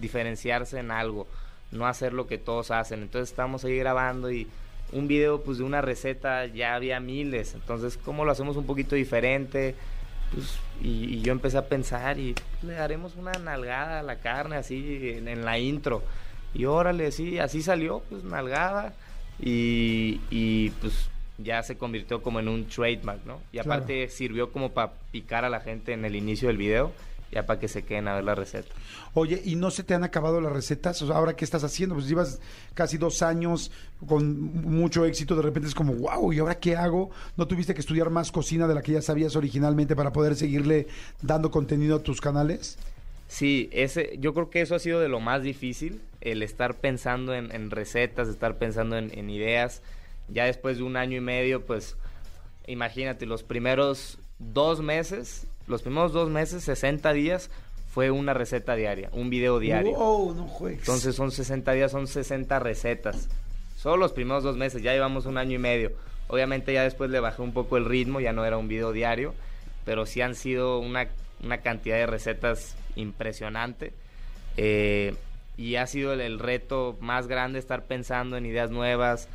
Diferenciarse 0.00 0.78
en 0.78 0.90
algo, 0.90 1.26
no 1.70 1.86
hacer 1.86 2.12
lo 2.12 2.26
que 2.26 2.38
todos 2.38 2.70
hacen. 2.70 3.02
Entonces 3.02 3.30
estábamos 3.30 3.64
ahí 3.64 3.76
grabando 3.78 4.30
y 4.30 4.46
un 4.92 5.08
video 5.08 5.42
pues 5.42 5.58
de 5.58 5.64
una 5.64 5.80
receta 5.80 6.46
ya 6.46 6.74
había 6.74 7.00
miles. 7.00 7.54
Entonces, 7.54 7.98
¿cómo 8.02 8.24
lo 8.24 8.32
hacemos 8.32 8.56
un 8.56 8.64
poquito 8.66 8.94
diferente? 8.94 9.74
Pues, 10.34 10.56
y, 10.82 11.16
y 11.16 11.22
yo 11.22 11.32
empecé 11.32 11.58
a 11.58 11.68
pensar 11.68 12.18
y 12.18 12.34
le 12.62 12.72
daremos 12.74 13.16
una 13.16 13.32
nalgada 13.32 14.00
a 14.00 14.02
la 14.02 14.16
carne 14.20 14.56
así 14.56 15.10
en, 15.16 15.28
en 15.28 15.44
la 15.44 15.58
intro. 15.58 16.02
Y 16.54 16.64
órale, 16.66 17.12
sí, 17.12 17.38
así 17.38 17.62
salió, 17.62 18.02
pues 18.10 18.24
nalgada. 18.24 18.94
Y, 19.40 20.20
y, 20.30 20.70
pues 20.80 21.08
ya 21.38 21.62
se 21.62 21.76
convirtió 21.76 22.22
como 22.22 22.38
en 22.40 22.48
un 22.48 22.66
trademark, 22.66 23.24
¿no? 23.24 23.40
Y 23.50 23.58
Claro. 23.58 23.72
aparte 23.72 24.08
sirvió 24.08 24.52
como 24.52 24.70
para 24.72 24.92
picar 25.10 25.44
a 25.44 25.48
la 25.50 25.60
gente 25.60 25.92
en 25.92 26.04
el 26.04 26.14
inicio 26.14 26.48
del 26.48 26.56
video, 26.58 26.92
ya 27.32 27.46
para 27.46 27.58
que 27.58 27.66
se 27.66 27.82
queden 27.82 28.08
a 28.08 28.14
ver 28.14 28.24
la 28.24 28.34
receta. 28.34 28.68
Oye, 29.14 29.40
¿y 29.44 29.56
no 29.56 29.70
se 29.70 29.82
te 29.82 29.94
han 29.94 30.04
acabado 30.04 30.40
las 30.40 30.52
recetas? 30.52 31.00
O 31.02 31.06
sea, 31.06 31.16
¿ahora 31.16 31.34
qué 31.34 31.44
estás 31.44 31.64
haciendo? 31.64 31.94
Pues 31.94 32.06
llevas 32.06 32.40
casi 32.74 32.98
dos 32.98 33.22
años 33.22 33.72
con 34.06 34.40
mucho 34.40 35.04
éxito, 35.04 35.34
de 35.34 35.42
repente 35.42 35.68
es 35.68 35.74
como, 35.74 35.94
wow, 35.94 36.32
¿y 36.32 36.38
ahora 36.38 36.58
qué 36.58 36.76
hago? 36.76 37.10
¿No 37.36 37.48
tuviste 37.48 37.74
que 37.74 37.80
estudiar 37.80 38.10
más 38.10 38.30
cocina 38.30 38.68
de 38.68 38.74
la 38.74 38.82
que 38.82 38.92
ya 38.92 39.02
sabías 39.02 39.34
originalmente 39.34 39.96
para 39.96 40.12
poder 40.12 40.36
seguirle 40.36 40.86
dando 41.22 41.50
contenido 41.50 41.96
a 41.96 42.02
tus 42.02 42.20
canales? 42.20 42.78
Sí, 43.28 43.70
ese, 43.72 44.18
yo 44.18 44.34
creo 44.34 44.50
que 44.50 44.60
eso 44.60 44.74
ha 44.74 44.78
sido 44.78 45.00
de 45.00 45.08
lo 45.08 45.18
más 45.18 45.42
difícil, 45.42 46.02
el 46.20 46.42
estar 46.42 46.74
pensando 46.74 47.34
en, 47.34 47.50
en 47.50 47.70
recetas, 47.70 48.28
estar 48.28 48.58
pensando 48.58 48.98
en, 48.98 49.16
en 49.16 49.30
ideas. 49.30 49.80
Ya 50.28 50.44
después 50.44 50.76
de 50.76 50.82
un 50.82 50.96
año 50.96 51.16
y 51.16 51.20
medio, 51.20 51.64
pues 51.64 51.96
imagínate, 52.66 53.24
los 53.24 53.42
primeros 53.42 54.18
dos 54.38 54.82
meses, 54.82 55.46
los 55.72 55.82
primeros 55.82 56.12
dos 56.12 56.30
meses, 56.30 56.62
60 56.62 57.12
días, 57.12 57.50
fue 57.92 58.10
una 58.10 58.32
receta 58.32 58.74
diaria, 58.74 59.10
un 59.12 59.28
video 59.28 59.58
diario. 59.58 59.92
Wow, 59.92 60.34
no 60.34 60.46
juegues. 60.46 60.80
Entonces 60.80 61.14
son 61.14 61.30
60 61.30 61.72
días, 61.72 61.90
son 61.90 62.06
60 62.06 62.58
recetas. 62.58 63.28
Solo 63.76 63.96
los 63.96 64.12
primeros 64.12 64.44
dos 64.44 64.56
meses, 64.56 64.82
ya 64.82 64.92
llevamos 64.92 65.26
un 65.26 65.36
año 65.36 65.56
y 65.56 65.58
medio. 65.58 65.92
Obviamente 66.28 66.72
ya 66.72 66.84
después 66.84 67.10
le 67.10 67.20
bajé 67.20 67.42
un 67.42 67.52
poco 67.52 67.76
el 67.76 67.84
ritmo, 67.84 68.20
ya 68.20 68.32
no 68.32 68.44
era 68.46 68.56
un 68.56 68.68
video 68.68 68.92
diario, 68.92 69.34
pero 69.84 70.06
sí 70.06 70.22
han 70.22 70.34
sido 70.34 70.78
una, 70.78 71.08
una 71.42 71.58
cantidad 71.58 71.96
de 71.96 72.06
recetas 72.06 72.76
impresionante. 72.96 73.92
Eh, 74.56 75.14
y 75.58 75.76
ha 75.76 75.86
sido 75.86 76.14
el, 76.14 76.22
el 76.22 76.38
reto 76.38 76.96
más 77.00 77.26
grande 77.26 77.58
estar 77.58 77.84
pensando 77.84 78.38
en 78.38 78.46
ideas 78.46 78.70
nuevas. 78.70 79.28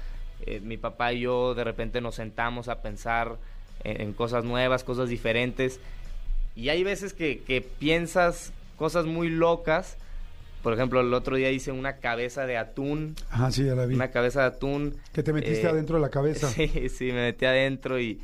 Eh, 0.46 0.62
mi 0.62 0.78
papá 0.78 1.14
y 1.14 1.20
yo 1.20 1.54
de 1.54 1.64
repente 1.64 2.02
nos 2.02 2.16
sentamos 2.16 2.70
a 2.70 2.82
pensar 2.82 3.38
en, 3.84 4.02
en 4.02 4.14
cosas 4.14 4.44
nuevas, 4.44 4.84
cosas 4.84 5.10
diferentes. 5.10 5.80
Y 6.58 6.70
hay 6.70 6.84
veces 6.84 7.14
que, 7.14 7.44
que 7.44 7.62
piensas 7.62 8.52
cosas 8.78 9.06
muy 9.06 9.30
locas. 9.30 9.96
Por 10.64 10.74
ejemplo, 10.74 11.02
el 11.02 11.14
otro 11.14 11.36
día 11.36 11.52
hice 11.52 11.72
una 11.72 11.98
cabeza 11.98 12.48
de 12.48 12.58
atún. 12.58 13.16
Ajá, 13.30 13.52
sí, 13.52 13.64
ya 13.64 13.76
la 13.76 13.86
vi. 13.86 13.94
Una 13.94 14.10
cabeza 14.10 14.42
de 14.42 14.48
atún. 14.48 14.98
Que 15.14 15.22
te 15.22 15.34
metiste 15.34 15.62
eh, 15.62 15.70
adentro 15.70 15.98
de 15.98 16.02
la 16.02 16.10
cabeza. 16.10 16.50
Sí, 16.56 16.90
sí, 16.90 17.06
me 17.12 17.26
metí 17.26 17.46
adentro 17.46 18.00
y, 18.00 18.20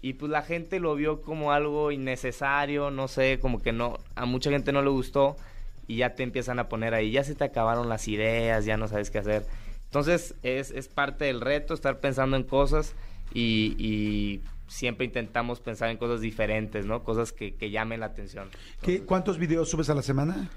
y 0.00 0.12
pues 0.12 0.30
la 0.30 0.42
gente 0.42 0.78
lo 0.78 0.94
vio 0.94 1.20
como 1.20 1.50
algo 1.50 1.90
innecesario, 1.90 2.92
no 2.92 3.08
sé, 3.08 3.40
como 3.40 3.60
que 3.60 3.72
no, 3.72 3.98
a 4.14 4.24
mucha 4.24 4.50
gente 4.50 4.70
no 4.70 4.80
le 4.80 4.90
gustó 4.90 5.36
y 5.88 5.96
ya 5.96 6.14
te 6.14 6.22
empiezan 6.22 6.60
a 6.60 6.68
poner 6.68 6.94
ahí, 6.94 7.10
ya 7.10 7.24
se 7.24 7.34
te 7.34 7.42
acabaron 7.42 7.88
las 7.88 8.06
ideas, 8.06 8.64
ya 8.64 8.76
no 8.76 8.86
sabes 8.86 9.10
qué 9.10 9.18
hacer. 9.18 9.44
Entonces 9.86 10.36
es, 10.44 10.70
es 10.70 10.86
parte 10.86 11.24
del 11.24 11.40
reto 11.40 11.74
estar 11.74 11.98
pensando 11.98 12.36
en 12.36 12.44
cosas 12.44 12.94
y, 13.32 13.74
y 13.78 14.42
siempre 14.66 15.06
intentamos 15.06 15.60
pensar 15.60 15.90
en 15.90 15.96
cosas 15.98 16.20
diferentes, 16.20 16.86
¿no? 16.86 17.02
Cosas 17.04 17.32
que, 17.32 17.54
que 17.54 17.70
llamen 17.70 18.00
la 18.00 18.06
atención. 18.06 18.48
¿Qué, 18.82 19.02
¿Cuántos 19.02 19.38
videos 19.38 19.68
subes 19.70 19.90
a 19.90 19.94
la 19.94 20.02
semana? 20.02 20.50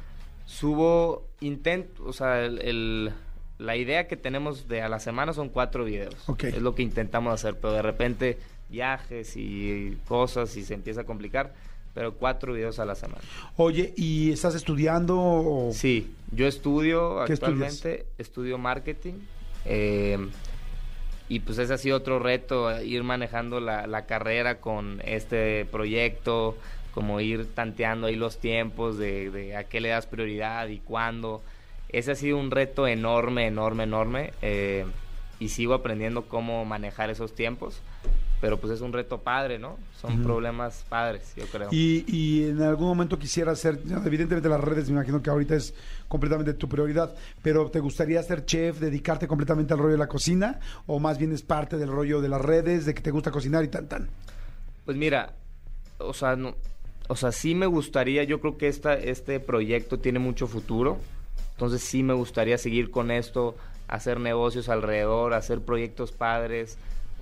Subo, 0.46 1.28
intento, 1.42 2.04
o 2.06 2.14
sea, 2.14 2.44
el, 2.46 2.60
el- 2.62 3.14
la 3.60 3.76
idea 3.76 4.08
que 4.08 4.16
tenemos 4.16 4.68
de 4.68 4.84
a 4.84 4.88
la 4.90 5.00
semana 5.00 5.34
son 5.34 5.50
cuatro 5.50 5.84
videos. 5.84 6.16
Ok. 6.28 6.44
Es 6.46 6.62
lo 6.62 6.76
que 6.76 6.84
intentamos 6.84 7.34
hacer, 7.34 7.56
pero 7.60 7.74
de 7.74 7.82
repente 7.82 8.38
viajes 8.70 9.36
y 9.36 9.98
cosas 10.08 10.56
y 10.58 10.64
se 10.64 10.76
empieza 10.76 11.02
a 11.02 11.04
complicar, 11.06 11.56
pero 11.96 12.14
cuatro 12.14 12.54
videos 12.54 12.78
a 12.78 12.86
la 12.86 12.94
semana. 12.94 13.22
Oye, 13.56 13.94
¿y 13.98 14.32
estás 14.32 14.54
estudiando? 14.54 15.18
o- 15.20 15.72
Sí, 15.74 16.14
yo 16.32 16.46
estudio 16.48 17.24
¿Qué 17.26 17.34
actualmente, 17.34 18.06
estudio 18.20 18.60
marketing. 18.60 19.14
eh, 19.66 20.20
y 21.29 21.39
pues 21.41 21.57
ese 21.57 21.74
ha 21.74 21.77
sido 21.77 21.98
otro 21.98 22.19
reto, 22.19 22.81
ir 22.81 23.03
manejando 23.03 23.60
la, 23.60 23.88
la 23.88 24.05
carrera 24.05 24.60
con 24.60 25.01
este 25.05 25.65
proyecto, 25.65 26.57
como 26.93 27.19
ir 27.19 27.46
tanteando 27.53 28.07
ahí 28.07 28.15
los 28.15 28.39
tiempos 28.39 28.98
de, 28.98 29.55
a 29.55 29.65
qué 29.65 29.81
le 29.81 29.89
das 29.89 30.07
prioridad 30.07 30.67
y 30.67 30.79
cuándo. 30.79 31.43
Ese 31.89 32.12
ha 32.12 32.15
sido 32.15 32.38
un 32.38 32.51
reto 32.51 32.88
enorme, 32.88 33.48
enorme, 33.48 33.84
enorme. 33.84 34.34
eh, 34.41 34.86
y 35.39 35.50
sigo 35.50 35.74
aprendiendo 35.74 36.24
cómo 36.24 36.65
manejar 36.65 37.10
esos 37.10 37.36
tiempos. 37.36 37.81
Pero 38.39 38.60
pues 38.60 38.74
es 38.74 38.82
un 38.82 38.94
reto 38.94 39.22
padre, 39.22 39.58
¿no? 39.58 39.77
Son 40.00 40.22
problemas 40.24 40.86
padres, 40.88 41.34
yo 41.36 41.46
creo. 41.48 41.70
Y, 41.72 42.06
y 42.08 42.50
en 42.50 42.62
algún 42.62 42.88
momento 42.88 43.17
quisieras 43.17 43.60
ser, 43.60 43.84
no, 43.86 44.06
evidentemente 44.06 44.48
las 44.48 44.62
redes 44.62 44.89
me 44.89 44.98
imagino 44.98 45.24
que 45.24 45.29
ahorita 45.32 45.56
es 45.56 45.74
completamente 46.08 46.53
tu 46.53 46.70
prioridad, 46.70 47.15
pero 47.41 47.72
¿te 47.72 47.79
gustaría 47.79 48.22
ser 48.22 48.46
chef, 48.46 48.79
dedicarte 48.79 49.27
completamente 49.27 49.74
al 49.74 49.79
rollo 49.79 49.94
de 49.94 49.98
la 49.98 50.08
cocina? 50.08 50.60
¿O 50.86 51.00
más 51.00 51.17
bien 51.17 51.32
es 51.32 51.41
parte 51.41 51.77
del 51.77 51.89
rollo 51.89 52.22
de 52.22 52.29
las 52.29 52.41
redes, 52.41 52.86
de 52.86 52.94
que 52.94 53.01
te 53.01 53.12
gusta 53.12 53.32
cocinar 53.32 53.63
y 53.63 53.70
tan 53.70 53.88
tan? 53.88 54.10
Pues 54.86 54.96
mira, 54.96 55.34
o 55.98 56.13
sea, 56.13 56.36
no, 56.36 56.56
o 57.08 57.15
sea, 57.15 57.32
sí 57.32 57.56
me 57.56 57.65
gustaría, 57.65 58.24
yo 58.24 58.39
creo 58.39 58.58
que 58.58 58.67
esta, 58.67 58.94
este 58.94 59.39
proyecto 59.39 60.00
tiene 60.00 60.20
mucho 60.20 60.48
futuro, 60.48 61.00
entonces 61.53 61.82
sí 61.82 62.03
me 62.03 62.13
gustaría 62.13 62.58
seguir 62.58 62.91
con 62.91 63.10
esto, 63.10 63.56
hacer 63.88 64.20
negocios 64.20 64.70
alrededor, 64.70 65.34
hacer 65.34 65.62
proyectos 65.62 66.12
padres. 66.12 66.77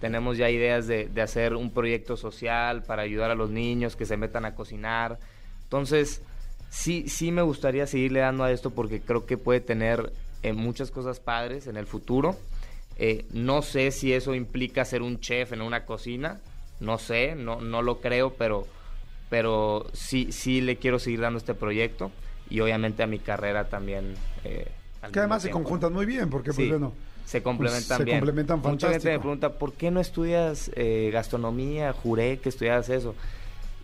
Tenemos 0.06 0.38
ya 0.38 0.52
ideas 0.52 0.86
de, 0.86 1.08
de 1.08 1.22
hacer 1.24 1.56
un 1.56 1.72
proyecto 1.72 2.16
social 2.16 2.84
para 2.84 3.02
ayudar 3.02 3.32
a 3.32 3.36
los 3.36 3.50
niños 3.50 3.96
que 3.96 4.06
se 4.06 4.18
metan 4.18 4.46
a 4.46 4.54
cocinar. 4.54 5.18
Entonces, 5.64 6.22
sí, 6.70 7.06
sí 7.10 7.32
me 7.32 7.42
gustaría 7.42 7.88
seguirle 7.88 8.20
dando 8.20 8.44
a 8.44 8.52
esto 8.52 8.70
porque 8.70 9.02
creo 9.02 9.26
que 9.26 9.38
puede 9.40 9.62
tener 9.62 10.14
eh, 10.44 10.54
muchas 10.54 10.92
cosas 10.92 11.20
padres 11.20 11.66
en 11.66 11.76
el 11.76 11.88
futuro. 11.88 12.38
Eh, 13.00 13.26
no 13.32 13.64
sé 13.64 13.90
si 13.90 14.14
eso 14.14 14.36
implica 14.36 14.86
ser 14.86 15.02
un 15.02 15.20
chef 15.20 15.54
en 15.54 15.64
una 15.64 15.86
cocina, 15.86 16.40
no 16.80 17.00
sé, 17.00 17.34
no, 17.34 17.60
no 17.60 17.82
lo 17.82 18.00
creo, 18.00 18.36
pero, 18.36 18.68
pero 19.32 19.88
sí, 19.94 20.32
sí 20.32 20.62
le 20.62 20.76
quiero 20.76 21.00
seguir 21.00 21.22
dando 21.22 21.40
este 21.40 21.56
proyecto 21.56 22.12
y 22.48 22.60
obviamente 22.60 23.02
a 23.02 23.08
mi 23.08 23.18
carrera 23.18 23.70
también. 23.70 24.14
eh, 24.44 24.68
Que 25.12 25.18
además 25.18 25.42
se 25.42 25.50
conjuntan 25.50 25.94
muy 25.94 26.06
bien, 26.06 26.30
porque 26.30 26.52
Sí, 26.52 26.58
pues 26.58 26.70
bueno, 26.70 26.94
se 27.26 27.44
complementan 27.44 27.98
se 27.98 28.04
bien. 28.04 28.20
complementan 28.20 28.60
Mucha 28.60 28.70
gente 28.70 29.10
me 29.10 29.16
fantástico. 29.16 29.22
pregunta, 29.22 29.54
¿por 29.54 29.74
qué 29.74 29.92
no 29.92 30.00
estudias 30.00 30.72
eh, 30.76 31.10
gastronomía? 31.12 31.92
Juré 31.92 32.38
que 32.38 32.50
estudias 32.50 32.90
eso. 32.90 33.16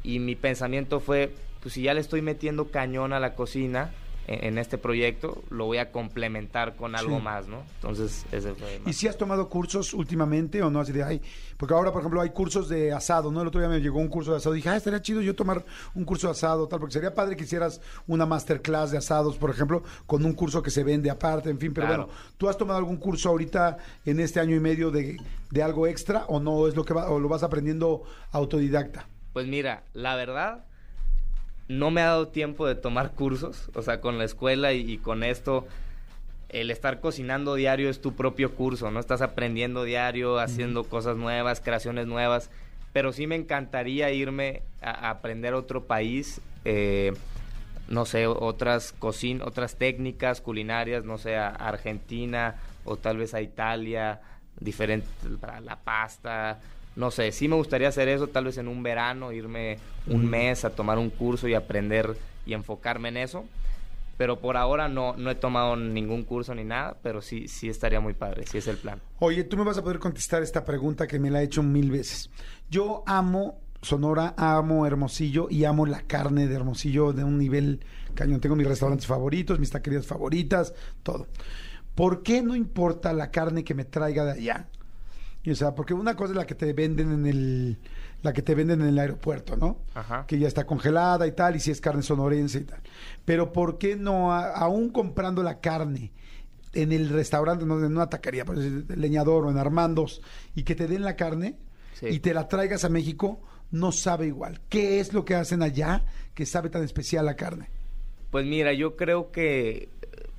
Y 0.04 0.20
mi 0.20 0.36
pensamiento 0.36 1.00
fue, 1.00 1.34
pues 1.62 1.74
si 1.74 1.84
ya 1.84 1.94
le 1.94 2.02
estoy 2.02 2.22
metiendo 2.22 2.70
cañón 2.70 3.14
a 3.14 3.20
la 3.20 3.36
cocina 3.36 3.92
en, 4.28 4.58
este 4.58 4.78
proyecto, 4.78 5.44
lo 5.50 5.66
voy 5.66 5.78
a 5.80 5.92
complementar 5.92 6.76
con 6.76 6.96
algo 6.96 7.18
Sí. 7.18 7.24
más, 7.24 7.48
¿no? 7.48 7.64
Entonces, 7.76 8.26
ese 8.32 8.54
fue 8.54 8.76
¿Y 8.78 8.80
más. 8.88 8.96
si 8.96 9.08
has 9.08 9.18
tomado 9.18 9.50
cursos 9.50 9.94
últimamente 9.94 10.62
o 10.62 10.70
no? 10.70 10.80
Así 10.80 10.92
de, 10.92 11.04
ay, 11.04 11.22
porque 11.58 11.74
ahora, 11.74 11.92
por 11.92 12.02
ejemplo, 12.02 12.22
hay 12.22 12.30
cursos 12.30 12.70
de 12.70 12.94
asado, 12.94 13.32
¿no? 13.32 13.42
El 13.42 13.48
otro 13.48 13.60
día 13.60 13.70
me 13.70 13.80
llegó 13.82 14.00
un 14.00 14.08
curso 14.08 14.32
de 14.32 14.38
asado. 14.38 14.54
Dije, 14.56 14.70
ah, 14.70 14.78
estaría 14.78 15.02
chido 15.02 15.22
yo 15.22 15.36
tomar 15.36 15.66
un 15.96 16.06
curso 16.06 16.28
de 16.28 16.32
asado, 16.32 16.68
tal, 16.68 16.80
porque 16.80 16.94
sería 16.94 17.14
padre 17.14 17.36
que 17.36 17.44
hicieras 17.44 17.82
una 18.08 18.26
masterclass 18.26 18.92
de 18.92 18.98
asados, 19.00 19.38
por 19.38 19.50
ejemplo, 19.50 19.84
con 20.06 20.24
un 20.24 20.34
curso 20.34 20.62
que 20.64 20.70
se 20.72 20.84
vende 20.84 21.10
aparte, 21.10 21.50
en 21.50 21.60
fin. 21.60 21.74
Pero 21.74 21.88
Claro. 21.88 22.06
bueno, 22.08 22.20
¿tú 22.38 22.48
has 22.48 22.58
tomado 22.58 22.78
algún 22.80 22.98
curso 22.98 23.30
ahorita 23.30 23.78
en 24.06 24.20
este 24.20 24.40
año 24.40 24.56
y 24.56 24.60
medio 24.60 24.92
de, 24.92 25.18
de 25.50 25.64
algo 25.64 25.88
extra 25.88 26.26
o 26.28 26.40
no 26.40 26.68
es 26.68 26.76
lo 26.76 26.86
que 26.86 26.94
va, 26.94 27.10
o 27.10 27.20
lo 27.20 27.28
vas 27.28 27.44
aprendiendo 27.44 28.04
autodidacta? 28.32 29.08
Pues 29.34 29.48
mira, 29.48 29.84
la 29.94 30.16
verdad, 30.16 30.66
no 31.72 31.90
me 31.90 32.02
ha 32.02 32.08
dado 32.08 32.28
tiempo 32.28 32.68
de 32.68 32.76
tomar 32.76 33.12
cursos, 33.12 33.70
o 33.74 33.82
sea, 33.82 34.02
con 34.02 34.18
la 34.18 34.26
escuela 34.26 34.74
y, 34.74 34.92
y 34.92 34.98
con 34.98 35.24
esto, 35.24 35.66
el 36.50 36.70
estar 36.70 37.00
cocinando 37.00 37.56
diario 37.56 37.90
es 37.90 38.02
tu 38.02 38.14
propio 38.14 38.56
curso, 38.56 38.92
¿no? 38.92 39.00
Estás 39.00 39.22
aprendiendo 39.22 39.84
diario, 39.84 40.38
haciendo 40.40 40.84
cosas 40.84 41.16
nuevas, 41.16 41.62
creaciones 41.62 42.08
nuevas, 42.08 42.50
pero 42.92 43.14
sí 43.14 43.26
me 43.26 43.36
encantaría 43.36 44.12
irme 44.12 44.64
a, 44.82 45.08
a 45.08 45.10
aprender 45.12 45.54
otro 45.54 45.86
país, 45.86 46.42
eh, 46.66 47.14
no 47.88 48.06
sé, 48.06 48.28
otras 48.28 48.92
cocinas, 48.92 49.48
otras 49.48 49.78
técnicas 49.78 50.42
culinarias, 50.42 51.06
no 51.06 51.18
sé, 51.18 51.38
a 51.38 51.48
Argentina 51.48 52.56
o 52.84 52.98
tal 52.98 53.18
vez 53.18 53.34
a 53.34 53.42
Italia, 53.42 54.20
diferente 54.60 55.08
para 55.40 55.62
la 55.62 55.78
pasta, 55.78 56.60
no 56.96 57.12
sé, 57.12 57.32
sí 57.32 57.48
me 57.48 57.56
gustaría 57.56 57.88
hacer 57.88 58.10
eso, 58.10 58.28
tal 58.28 58.46
vez 58.46 58.58
en 58.58 58.68
un 58.68 58.84
verano, 58.84 59.32
irme 59.32 59.78
un 60.08 60.30
mes 60.30 60.66
a 60.66 60.72
tomar 60.72 60.98
un 60.98 61.10
curso 61.10 61.48
y 61.48 61.54
aprender 61.54 62.18
y 62.46 62.54
enfocarme 62.54 63.10
en 63.10 63.18
eso. 63.18 63.46
Pero 64.18 64.40
por 64.40 64.56
ahora 64.56 64.88
no, 64.88 65.16
no 65.18 65.32
he 65.32 65.36
tomado 65.36 65.76
ningún 65.76 66.24
curso 66.24 66.54
ni 66.54 66.64
nada, 66.64 66.98
pero 67.02 67.22
sí, 67.22 67.48
sí 67.48 67.70
estaría 67.70 68.00
muy 68.00 68.14
padre, 68.14 68.46
sí 68.46 68.60
es 68.60 68.68
el 68.68 68.78
plan. 68.78 69.02
Oye, 69.20 69.44
tú 69.44 69.58
me 69.58 69.64
vas 69.64 69.78
a 69.78 69.82
poder 69.82 70.00
contestar 70.00 70.44
esta 70.44 70.64
pregunta 70.64 71.08
que 71.08 71.18
me 71.18 71.32
la 71.32 71.42
he 71.42 71.46
hecho 71.46 71.64
mil 71.64 71.90
veces. 71.90 72.30
Yo 72.70 73.04
amo 73.08 73.60
Sonora, 73.82 74.36
amo 74.38 74.86
Hermosillo 74.86 75.48
y 75.50 75.66
amo 75.66 75.88
la 75.88 76.02
carne 76.02 76.48
de 76.48 76.56
Hermosillo 76.56 77.14
de 77.14 77.24
un 77.24 77.40
nivel 77.40 77.80
cañón. 78.14 78.40
Tengo 78.40 78.56
mis 78.56 78.68
restaurantes 78.68 79.08
favoritos, 79.08 79.60
mis 79.60 79.72
taquerías 79.72 80.06
favoritas, 80.06 80.74
todo. 81.02 81.28
¿Por 81.96 82.22
qué 82.22 82.44
no 82.44 82.56
importa 82.56 83.14
la 83.14 83.32
carne 83.32 83.64
que 83.64 83.74
me 83.74 83.86
traiga 83.86 84.24
de 84.26 84.32
allá? 84.32 84.68
O 85.50 85.56
sea, 85.56 85.74
porque 85.74 85.94
una 85.94 86.16
cosa 86.16 86.34
es 86.34 86.38
la 86.38 86.46
que 86.46 86.56
te 86.56 86.72
venden 86.74 87.12
en 87.12 87.26
el 87.26 87.78
la 88.22 88.34
que 88.34 88.44
te 88.44 88.54
venden 88.54 88.82
en 88.82 88.90
el 88.90 89.00
aeropuerto, 89.00 89.58
¿no? 89.58 89.80
Ajá. 89.96 90.26
Que 90.28 90.38
ya 90.38 90.48
está 90.48 90.66
congelada 90.68 91.26
y 91.26 91.32
tal, 91.32 91.56
y 91.56 91.60
si 91.60 91.72
es 91.72 91.82
carne 91.82 92.04
sonorense 92.04 92.60
y 92.60 92.64
tal. 92.66 92.80
Pero 93.26 93.52
¿por 93.52 93.80
qué 93.80 93.96
no, 93.96 94.32
a- 94.32 94.52
aún 94.52 94.90
comprando 94.92 95.42
la 95.42 95.60
carne 95.60 96.12
en 96.74 96.92
el 96.92 97.10
restaurante, 97.10 97.66
no 97.66 97.80
en 97.84 97.86
una 97.96 98.08
taquería, 98.10 98.46
por 98.46 98.58
decir, 98.58 98.86
el 98.88 99.02
leñador 99.02 99.46
o 99.46 99.50
en 99.50 99.58
Armandos, 99.58 100.22
y 100.54 100.62
que 100.64 100.76
te 100.76 100.88
den 100.88 101.02
la 101.04 101.16
carne 101.16 101.58
Sí. 101.94 102.06
y 102.10 102.20
te 102.20 102.34
la 102.36 102.48
traigas 102.48 102.86
a 102.86 102.90
México, 102.90 103.42
no 103.72 103.92
sabe 103.92 104.28
igual? 104.28 104.62
¿Qué 104.70 105.00
es 105.00 105.14
lo 105.14 105.26
que 105.26 105.34
hacen 105.34 105.64
allá 105.64 106.06
que 106.36 106.46
sabe 106.46 106.70
tan 106.70 106.84
especial 106.84 107.26
la 107.26 107.36
carne? 107.36 107.70
Pues 108.30 108.46
mira, 108.46 108.72
yo 108.74 108.96
creo 108.96 109.32
que 109.32 109.90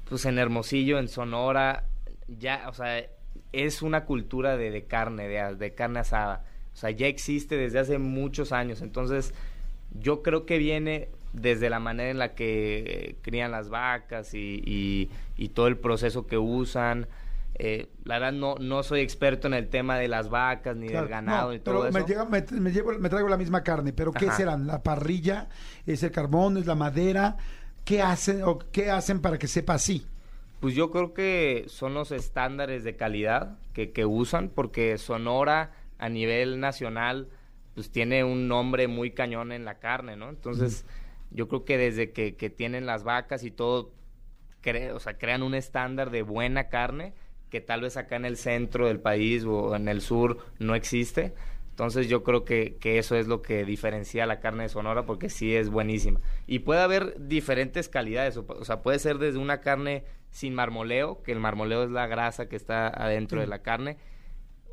pues 0.09 0.25
en 0.27 0.39
Hermosillo, 0.39 0.99
en 1.01 1.09
Sonora, 1.09 1.85
ya, 2.29 2.69
o 2.69 2.75
sea, 2.75 3.03
es 3.53 3.83
una 3.83 4.05
cultura 4.05 4.57
de, 4.57 4.71
de 4.71 4.85
carne, 4.85 5.29
de, 5.29 5.57
de 5.57 5.75
carne 5.75 6.01
asada. 6.01 6.45
O 6.73 6.77
sea, 6.77 6.91
ya 6.91 7.07
existe 7.07 7.57
desde 7.57 7.79
hace 7.79 7.99
muchos 7.99 8.53
años. 8.53 8.81
Entonces, 8.83 9.35
yo 9.99 10.23
creo 10.23 10.47
que 10.47 10.59
viene 10.59 11.09
desde 11.35 11.69
la 11.71 11.79
manera 11.81 12.11
en 12.11 12.19
la 12.19 12.35
que 12.35 13.17
crían 13.23 13.51
las 13.51 13.69
vacas 13.69 14.35
y, 14.35 14.63
y- 14.67 15.11
y 15.37 15.49
todo 15.51 15.67
el 15.67 15.77
proceso 15.77 16.27
que 16.27 16.39
usan. 16.39 17.07
Eh, 17.57 17.89
la 18.05 18.19
verdad 18.19 18.33
no, 18.33 18.55
no 18.57 18.83
soy 18.83 19.01
experto 19.01 19.47
en 19.47 19.55
el 19.55 19.69
tema 19.69 19.99
de 19.99 20.09
las 20.09 20.31
vacas 20.31 20.75
ni 20.77 20.89
Claro, 20.89 21.03
del 21.05 21.11
ganado 21.11 21.49
no, 21.51 21.55
y 21.55 21.59
todo 21.59 21.83
pero 21.83 21.89
eso. 21.89 21.99
Me, 21.99 22.05
llega- 22.07 22.25
me- 22.25 22.61
me 22.61 22.71
llevo- 22.73 22.99
me 22.99 23.09
traigo 23.11 23.29
la 23.29 23.37
misma 23.37 23.63
carne, 23.63 23.93
pero 23.93 24.11
¿qué 24.13 24.27
Ajá. 24.29 24.37
serán? 24.39 24.67
¿La 24.67 24.83
parrilla? 24.83 25.49
¿Es 25.87 26.03
el 26.03 26.11
carbón? 26.11 26.57
¿Es 26.57 26.65
la 26.67 26.75
madera? 26.75 27.37
¿Qué 27.85 28.01
hacen, 28.01 28.43
o 28.45 28.59
qué 28.59 28.91
hacen 28.91 29.21
para 29.21 29.39
que 29.39 29.49
sepa 29.49 29.75
así? 29.75 30.07
Pues 30.63 30.77
yo 30.77 30.93
creo 30.93 31.13
que 31.13 31.65
son 31.67 31.93
los 31.93 32.13
estándares 32.13 32.85
de 32.85 32.95
calidad 32.95 33.59
que, 33.73 33.91
que 33.91 34.07
usan, 34.07 34.49
porque 34.49 34.97
Sonora 34.97 35.73
a 35.99 36.09
nivel 36.09 36.61
nacional 36.61 37.29
pues 37.75 37.91
tiene 37.91 38.23
un 38.23 38.47
nombre 38.47 38.87
muy 38.87 39.11
cañón 39.11 39.51
en 39.51 39.65
la 39.65 39.81
carne, 39.81 40.15
¿no? 40.15 40.29
Entonces 40.29 40.87
yo 41.33 41.49
creo 41.49 41.65
que 41.65 41.79
desde 41.79 42.13
que, 42.13 42.37
que 42.37 42.49
tienen 42.49 42.87
las 42.87 43.03
vacas 43.03 43.43
y 43.43 43.51
todo, 43.51 43.91
cre- 44.63 44.93
o 44.93 45.01
sea, 45.01 45.19
crean 45.19 45.43
un 45.43 45.57
estándar 45.57 46.13
de 46.13 46.23
buena 46.23 46.69
carne 46.69 47.13
que 47.51 47.61
tal 47.61 47.81
vez 47.81 47.97
acá 47.97 48.15
en 48.15 48.25
el 48.25 48.37
centro 48.37 48.87
del 48.87 49.01
país 49.01 49.45
o 49.45 49.75
en 49.75 49.89
el 49.89 50.01
sur 50.01 50.39
no 50.61 50.77
existe. 50.77 51.35
Entonces 51.71 52.09
yo 52.09 52.23
creo 52.23 52.45
que, 52.45 52.77
que 52.79 52.99
eso 52.99 53.17
es 53.17 53.27
lo 53.27 53.43
que 53.43 53.65
diferencia 53.65 54.27
la 54.27 54.39
carne 54.39 54.63
de 54.63 54.69
Sonora 54.69 55.07
porque 55.07 55.29
sí 55.29 55.57
es 55.57 55.71
buenísima. 55.71 56.21
Y 56.47 56.61
puede 56.61 56.83
haber 56.83 57.17
diferentes 57.27 57.89
calidades, 57.89 58.37
o, 58.37 58.47
o 58.47 58.65
sea, 58.65 58.81
puede 58.83 59.01
ser 59.01 59.19
desde 59.19 59.39
una 59.41 59.61
carne 59.61 60.05
sin 60.33 60.55
marmoleo, 60.55 61.23
que 61.23 61.31
el 61.31 61.39
marmoleo 61.39 61.85
es 61.85 61.91
la 61.91 62.09
grasa 62.09 62.49
que 62.49 62.57
está 62.57 62.89
adentro 62.89 63.41
de 63.41 63.47
la 63.47 63.61
carne, 63.61 63.99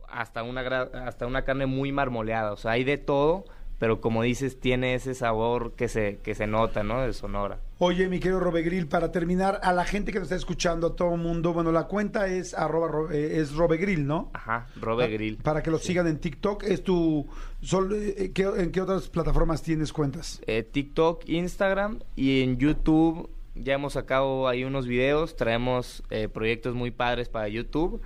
hasta 0.10 0.42
una, 0.42 0.64
gra- 0.64 0.90
hasta 1.06 1.28
una 1.28 1.44
carne 1.44 1.68
muy 1.68 1.92
marmoleada. 1.92 2.52
O 2.54 2.58
sea, 2.58 2.72
hay 2.72 2.84
de 2.84 2.98
todo, 2.98 3.46
pero 3.78 4.02
como 4.02 4.24
dices, 4.24 4.60
tiene 4.60 4.96
ese 4.96 5.14
sabor 5.14 5.74
que 5.76 5.88
se, 5.88 6.18
que 6.24 6.34
se 6.34 6.48
nota, 6.48 6.84
¿no? 6.84 7.02
De 7.02 7.14
Sonora. 7.14 7.60
Oye, 7.78 8.10
mi 8.10 8.20
querido 8.20 8.40
Robegril, 8.40 8.88
para 8.88 9.12
terminar, 9.12 9.60
a 9.64 9.72
la 9.72 9.86
gente 9.86 10.12
que 10.12 10.20
nos 10.20 10.26
está 10.26 10.36
escuchando, 10.36 10.88
a 10.88 10.96
todo 10.96 11.14
el 11.14 11.22
mundo, 11.22 11.54
bueno, 11.54 11.72
la 11.72 11.84
cuenta 11.88 12.28
es 12.28 12.54
arroba, 12.54 12.88
ro- 12.88 13.12
eh, 13.12 13.40
es 13.40 13.54
Robegril, 13.56 14.06
¿no? 14.08 14.32
Ajá, 14.34 14.68
Robe 14.82 15.06
Pa- 15.06 15.12
Grill. 15.12 15.38
Para 15.38 15.62
que 15.64 15.72
lo 15.72 15.78
sigan 15.78 16.08
en 16.08 16.20
TikTok, 16.20 16.64
es 16.64 16.84
tu... 16.84 17.28
sol- 17.62 17.94
eh, 17.94 18.32
¿qué- 18.34 18.52
¿En 18.58 18.72
qué 18.72 18.82
otras 18.82 19.08
plataformas 19.10 19.62
tienes 19.62 19.94
cuentas? 19.94 20.42
eh, 20.48 20.64
TikTok, 20.64 21.28
Instagram 21.30 22.00
y 22.16 22.42
en 22.44 22.58
YouTube 22.58 23.30
ya 23.64 23.74
hemos 23.74 23.94
sacado 23.94 24.48
ahí 24.48 24.64
unos 24.64 24.88
videos, 24.88 25.36
traemos 25.36 26.04
eh, 26.10 26.28
proyectos 26.28 26.76
muy 26.76 26.92
padres 26.92 27.30
para 27.30 27.48
YouTube. 27.48 28.02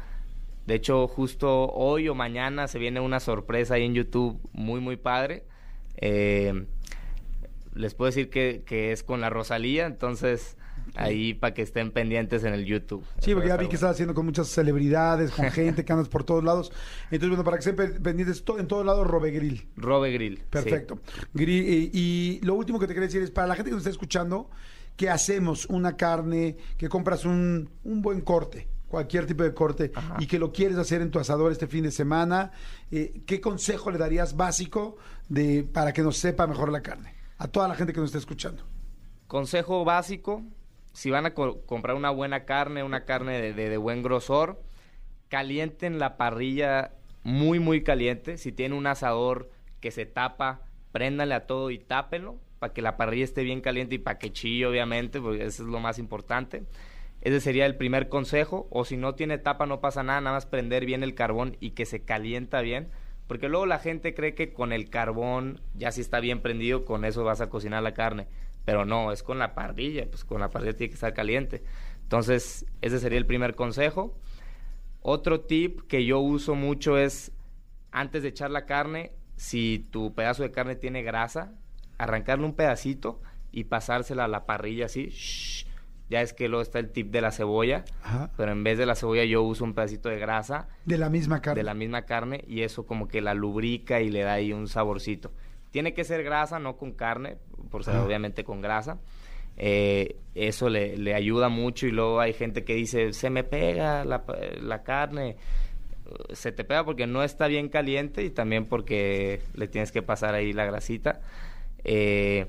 De 0.66 0.76
hecho, 0.76 1.08
justo 1.08 1.68
hoy 1.72 2.08
o 2.10 2.16
mañana 2.16 2.68
se 2.68 2.80
viene 2.80 3.00
una 3.02 3.20
sorpresa 3.20 3.74
ahí 3.76 3.84
en 3.84 3.94
YouTube 3.96 4.40
muy, 4.54 4.80
muy 4.80 4.96
padre. 4.98 5.44
Eh, 5.98 6.66
les 7.76 7.94
puedo 7.96 8.08
decir 8.08 8.30
que, 8.30 8.64
que 8.66 8.92
es 8.92 9.04
con 9.04 9.20
la 9.20 9.30
Rosalía, 9.30 9.86
entonces 9.88 10.58
ahí 10.96 11.34
para 11.34 11.54
que 11.56 11.64
estén 11.64 11.92
pendientes 11.92 12.44
en 12.44 12.54
el 12.54 12.66
YouTube. 12.66 13.04
Sí, 13.20 13.34
porque 13.34 13.48
ya 13.50 13.58
vi 13.58 13.68
que 13.68 13.76
estás 13.76 13.92
haciendo 13.92 14.14
con 14.14 14.26
muchas 14.26 14.48
celebridades, 14.48 15.32
con 15.32 15.46
gente 15.52 15.84
que 15.84 15.92
andas 15.92 16.08
por 16.08 16.24
todos 16.24 16.44
lados. 16.44 16.72
Entonces, 17.06 17.30
bueno, 17.30 17.44
para 17.44 17.58
que 17.58 17.70
estén 17.70 17.76
pe- 17.76 18.00
pendientes 18.00 18.44
to- 18.44 18.60
en 18.60 18.68
todos 18.68 18.86
lados. 18.86 19.08
Robe 19.08 19.32
Grill. 19.32 19.58
sí. 20.38 20.44
Perfecto. 20.52 21.00
Gri- 21.34 21.90
Y, 21.94 22.00
y 22.00 22.40
lo 22.46 22.54
último 22.54 22.80
que 22.80 22.86
te 22.88 22.94
quería 22.94 23.08
decir 23.08 23.22
es, 23.24 23.32
para 23.32 23.48
la 23.48 23.56
gente 23.56 23.70
que 23.72 23.74
nos 23.76 23.82
está 23.82 23.90
escuchando, 23.90 24.50
que 24.96 25.10
hacemos 25.10 25.66
una 25.68 25.98
carne, 25.98 26.58
que 26.78 26.88
compras 26.90 27.26
un, 27.26 27.70
un 27.84 28.02
buen 28.02 28.22
corte, 28.22 28.68
cualquier 28.88 29.26
tipo 29.26 29.44
de 29.44 29.54
corte, 29.54 29.92
Ajá. 29.96 30.18
y 30.20 30.28
que 30.28 30.38
lo 30.40 30.52
quieres 30.52 30.78
hacer 30.78 31.02
en 31.02 31.10
tu 31.12 31.20
asador 31.20 31.52
este 31.52 31.66
fin 31.68 31.84
de 31.84 31.92
semana, 31.92 32.52
eh, 32.92 33.22
¿qué 33.26 33.42
consejo 33.42 33.90
le 33.92 33.98
darías 33.98 34.36
básico 34.38 34.98
de, 35.30 35.64
para 35.64 35.94
que 35.94 36.04
nos 36.04 36.18
sepa 36.18 36.46
mejor 36.46 36.72
la 36.72 36.82
carne? 36.82 37.16
A 37.40 37.48
toda 37.48 37.68
la 37.68 37.76
gente 37.76 37.92
que 37.94 38.00
nos 38.00 38.10
está 38.10 38.20
escuchando. 38.20 38.64
Consejo 39.28 39.84
básico, 39.84 40.44
si 40.94 41.10
van 41.10 41.26
a 41.26 41.34
co- 41.34 41.62
comprar 41.66 41.96
una 41.96 42.12
buena 42.12 42.46
carne, 42.46 42.84
una 42.84 43.04
carne 43.06 43.42
de, 43.42 43.54
de- 43.54 43.70
de 43.70 43.78
buen 43.78 44.04
grosor, 44.04 44.62
calienten 45.30 45.98
la 46.00 46.18
parrilla 46.18 46.92
muy, 47.24 47.60
muy 47.60 47.84
caliente. 47.84 48.38
Si 48.38 48.52
tienen 48.52 48.78
un 48.78 48.86
asador 48.88 49.50
que 49.80 49.92
se 49.92 50.06
tapa, 50.06 50.62
préndanle 50.92 51.34
a 51.36 51.48
todo 51.48 51.72
y 51.72 51.80
tápenlo 51.80 52.40
para 52.64 52.74
que 52.74 52.82
la 52.82 52.96
parrilla 52.96 53.26
esté 53.26 53.44
bien 53.44 53.60
caliente 53.60 53.96
y 53.96 53.98
para 53.98 54.18
que 54.18 54.32
chille, 54.32 54.66
obviamente, 54.66 55.20
porque 55.20 55.44
eso 55.44 55.64
es 55.64 55.70
lo 55.70 55.82
más 55.82 56.00
importante. 56.00 56.64
Ese 57.20 57.42
sería 57.42 57.66
el 57.66 57.76
primer 57.76 58.08
consejo. 58.08 58.70
O 58.72 58.86
si 58.86 58.96
no 58.96 59.16
tiene 59.16 59.38
tapa, 59.38 59.66
no 59.66 59.82
pasa 59.82 60.02
nada, 60.02 60.22
nada 60.22 60.38
más 60.38 60.46
prender 60.46 60.86
bien 60.86 61.04
el 61.04 61.14
carbón 61.14 61.58
y 61.60 61.72
que 61.72 61.86
se 61.86 62.06
calienta 62.06 62.62
bien. 62.62 62.88
Porque 63.28 63.50
luego 63.50 63.66
la 63.66 63.80
gente 63.80 64.14
cree 64.14 64.34
que 64.34 64.54
con 64.54 64.72
el 64.72 64.90
carbón, 64.90 65.60
ya 65.76 65.92
si 65.92 66.00
está 66.00 66.22
bien 66.22 66.42
prendido, 66.42 66.86
con 66.86 67.04
eso 67.04 67.26
vas 67.26 67.42
a 67.42 67.50
cocinar 67.50 67.84
la 67.84 67.94
carne. 67.94 68.30
Pero 68.64 68.86
no, 68.86 69.12
es 69.12 69.24
con 69.24 69.40
la 69.40 69.56
parrilla, 69.56 70.10
pues 70.10 70.24
con 70.24 70.40
la 70.40 70.50
parrilla 70.50 70.78
tiene 70.78 70.92
que 70.92 70.96
estar 70.96 71.14
caliente. 71.14 71.66
Entonces, 72.04 72.66
ese 72.80 72.98
sería 72.98 73.18
el 73.18 73.26
primer 73.26 73.56
consejo. 73.56 74.18
Otro 75.02 75.42
tip 75.42 75.82
que 75.90 76.06
yo 76.06 76.22
uso 76.22 76.56
mucho 76.56 76.98
es, 76.98 77.34
antes 77.92 78.24
de 78.24 78.30
echar 78.30 78.52
la 78.52 78.66
carne, 78.66 79.12
si 79.36 79.86
tu 79.92 80.16
pedazo 80.16 80.44
de 80.44 80.52
carne 80.52 80.78
tiene 80.78 81.04
grasa, 81.04 81.58
arrancarle 82.04 82.46
un 82.46 82.54
pedacito 82.56 83.22
y 83.52 83.66
pasársela 83.66 84.26
a 84.26 84.28
la 84.28 84.46
parrilla 84.46 84.86
así. 84.86 85.08
shh. 85.10 85.66
Ya 86.10 86.22
es 86.22 86.34
que 86.34 86.48
luego 86.48 86.62
está 86.62 86.80
el 86.80 86.92
tip 86.92 87.12
de 87.12 87.22
la 87.22 87.32
cebolla, 87.32 87.86
Ajá. 88.04 88.30
pero 88.38 88.52
en 88.52 88.64
vez 88.64 88.78
de 88.78 88.86
la 88.86 88.94
cebolla 88.94 89.24
yo 89.24 89.42
uso 89.42 89.64
un 89.64 89.74
pedacito 89.74 90.10
de 90.10 90.20
grasa 90.20 90.68
De 90.86 90.98
la 90.98 91.10
misma 91.10 91.42
carne. 91.42 91.60
de 91.60 91.64
la 91.64 91.74
misma 91.74 92.04
carne 92.04 92.44
y 92.48 92.62
eso 92.62 92.86
como 92.86 93.08
que 93.08 93.22
la 93.22 93.34
lubrica 93.34 94.00
y 94.02 94.10
le 94.10 94.22
da 94.22 94.34
ahí 94.34 94.54
un 94.54 94.68
saborcito. 94.68 95.32
Tiene 95.72 95.94
que 95.94 96.04
ser 96.04 96.24
grasa, 96.24 96.60
no 96.60 96.78
con 96.78 96.92
carne, 96.92 97.38
por 97.72 97.84
ser 97.84 97.96
obviamente 97.98 98.44
con 98.44 98.62
grasa. 98.62 99.00
Eh, 99.58 100.18
eso 100.36 100.70
le, 100.70 100.98
le 100.98 101.16
ayuda 101.16 101.50
mucho 101.50 101.88
y 101.88 101.92
luego 101.92 102.20
hay 102.20 102.34
gente 102.34 102.64
que 102.64 102.76
dice, 102.76 103.12
se 103.14 103.30
me 103.32 103.44
pega 103.44 104.04
la, 104.06 104.24
la 104.62 104.84
carne. 104.84 105.38
Se 106.34 106.52
te 106.52 106.64
pega 106.64 106.84
porque 106.84 107.08
no 107.08 107.24
está 107.24 107.48
bien 107.48 107.70
caliente 107.70 108.24
y 108.24 108.30
también 108.30 108.66
porque 108.66 109.42
le 109.56 109.68
tienes 109.68 109.92
que 109.92 110.04
pasar 110.04 110.36
ahí 110.36 110.54
la 110.54 110.66
grasita. 110.66 111.22
Eh, 111.84 112.48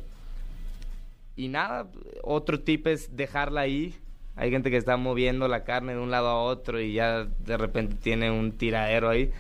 y 1.37 1.49
nada, 1.49 1.89
otro 2.23 2.61
tip 2.61 2.87
es 2.87 3.17
dejarla 3.17 3.63
ahí. 3.63 3.95
Hay 4.37 4.51
gente 4.51 4.71
que 4.71 4.77
está 4.77 4.97
moviendo 4.97 5.49
la 5.49 5.65
carne 5.65 5.95
de 5.95 6.01
un 6.01 6.11
lado 6.11 6.29
a 6.29 6.43
otro 6.43 6.81
y 6.81 6.93
ya 6.93 7.25
de 7.25 7.57
repente 7.57 7.97
tiene 7.97 8.31
un 8.31 8.53
tiradero 8.53 9.09
ahí. 9.09 9.31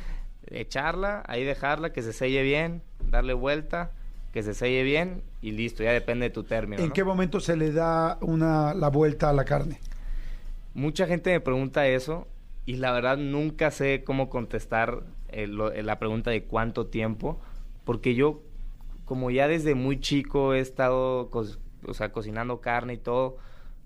Echarla, 0.46 1.22
ahí 1.26 1.44
dejarla, 1.44 1.92
que 1.92 2.02
se 2.02 2.12
selle 2.12 2.42
bien, 2.42 2.82
darle 3.10 3.32
vuelta 3.32 3.92
que 4.34 4.42
se 4.42 4.52
selle 4.52 4.82
bien 4.82 5.22
y 5.42 5.52
listo, 5.52 5.84
ya 5.84 5.92
depende 5.92 6.24
de 6.24 6.30
tu 6.30 6.42
término. 6.42 6.82
¿En 6.82 6.88
¿no? 6.88 6.92
qué 6.92 7.04
momento 7.04 7.38
se 7.38 7.56
le 7.56 7.70
da 7.70 8.18
una, 8.20 8.74
la 8.74 8.88
vuelta 8.88 9.30
a 9.30 9.32
la 9.32 9.44
carne? 9.44 9.78
Mucha 10.74 11.06
gente 11.06 11.30
me 11.30 11.38
pregunta 11.38 11.86
eso 11.86 12.26
y 12.66 12.74
la 12.78 12.90
verdad 12.90 13.16
nunca 13.16 13.70
sé 13.70 14.02
cómo 14.02 14.28
contestar 14.28 15.04
eh, 15.28 15.46
la 15.46 16.00
pregunta 16.00 16.32
de 16.32 16.42
cuánto 16.42 16.88
tiempo, 16.88 17.40
porque 17.84 18.16
yo 18.16 18.42
como 19.04 19.30
ya 19.30 19.48
desde 19.48 19.74
muy 19.74 20.00
chico 20.00 20.54
he 20.54 20.60
estado 20.60 21.30
co- 21.30 21.44
o 21.86 21.94
sea, 21.94 22.12
cocinando 22.12 22.60
carne 22.60 22.94
y 22.94 22.98
todo, 22.98 23.36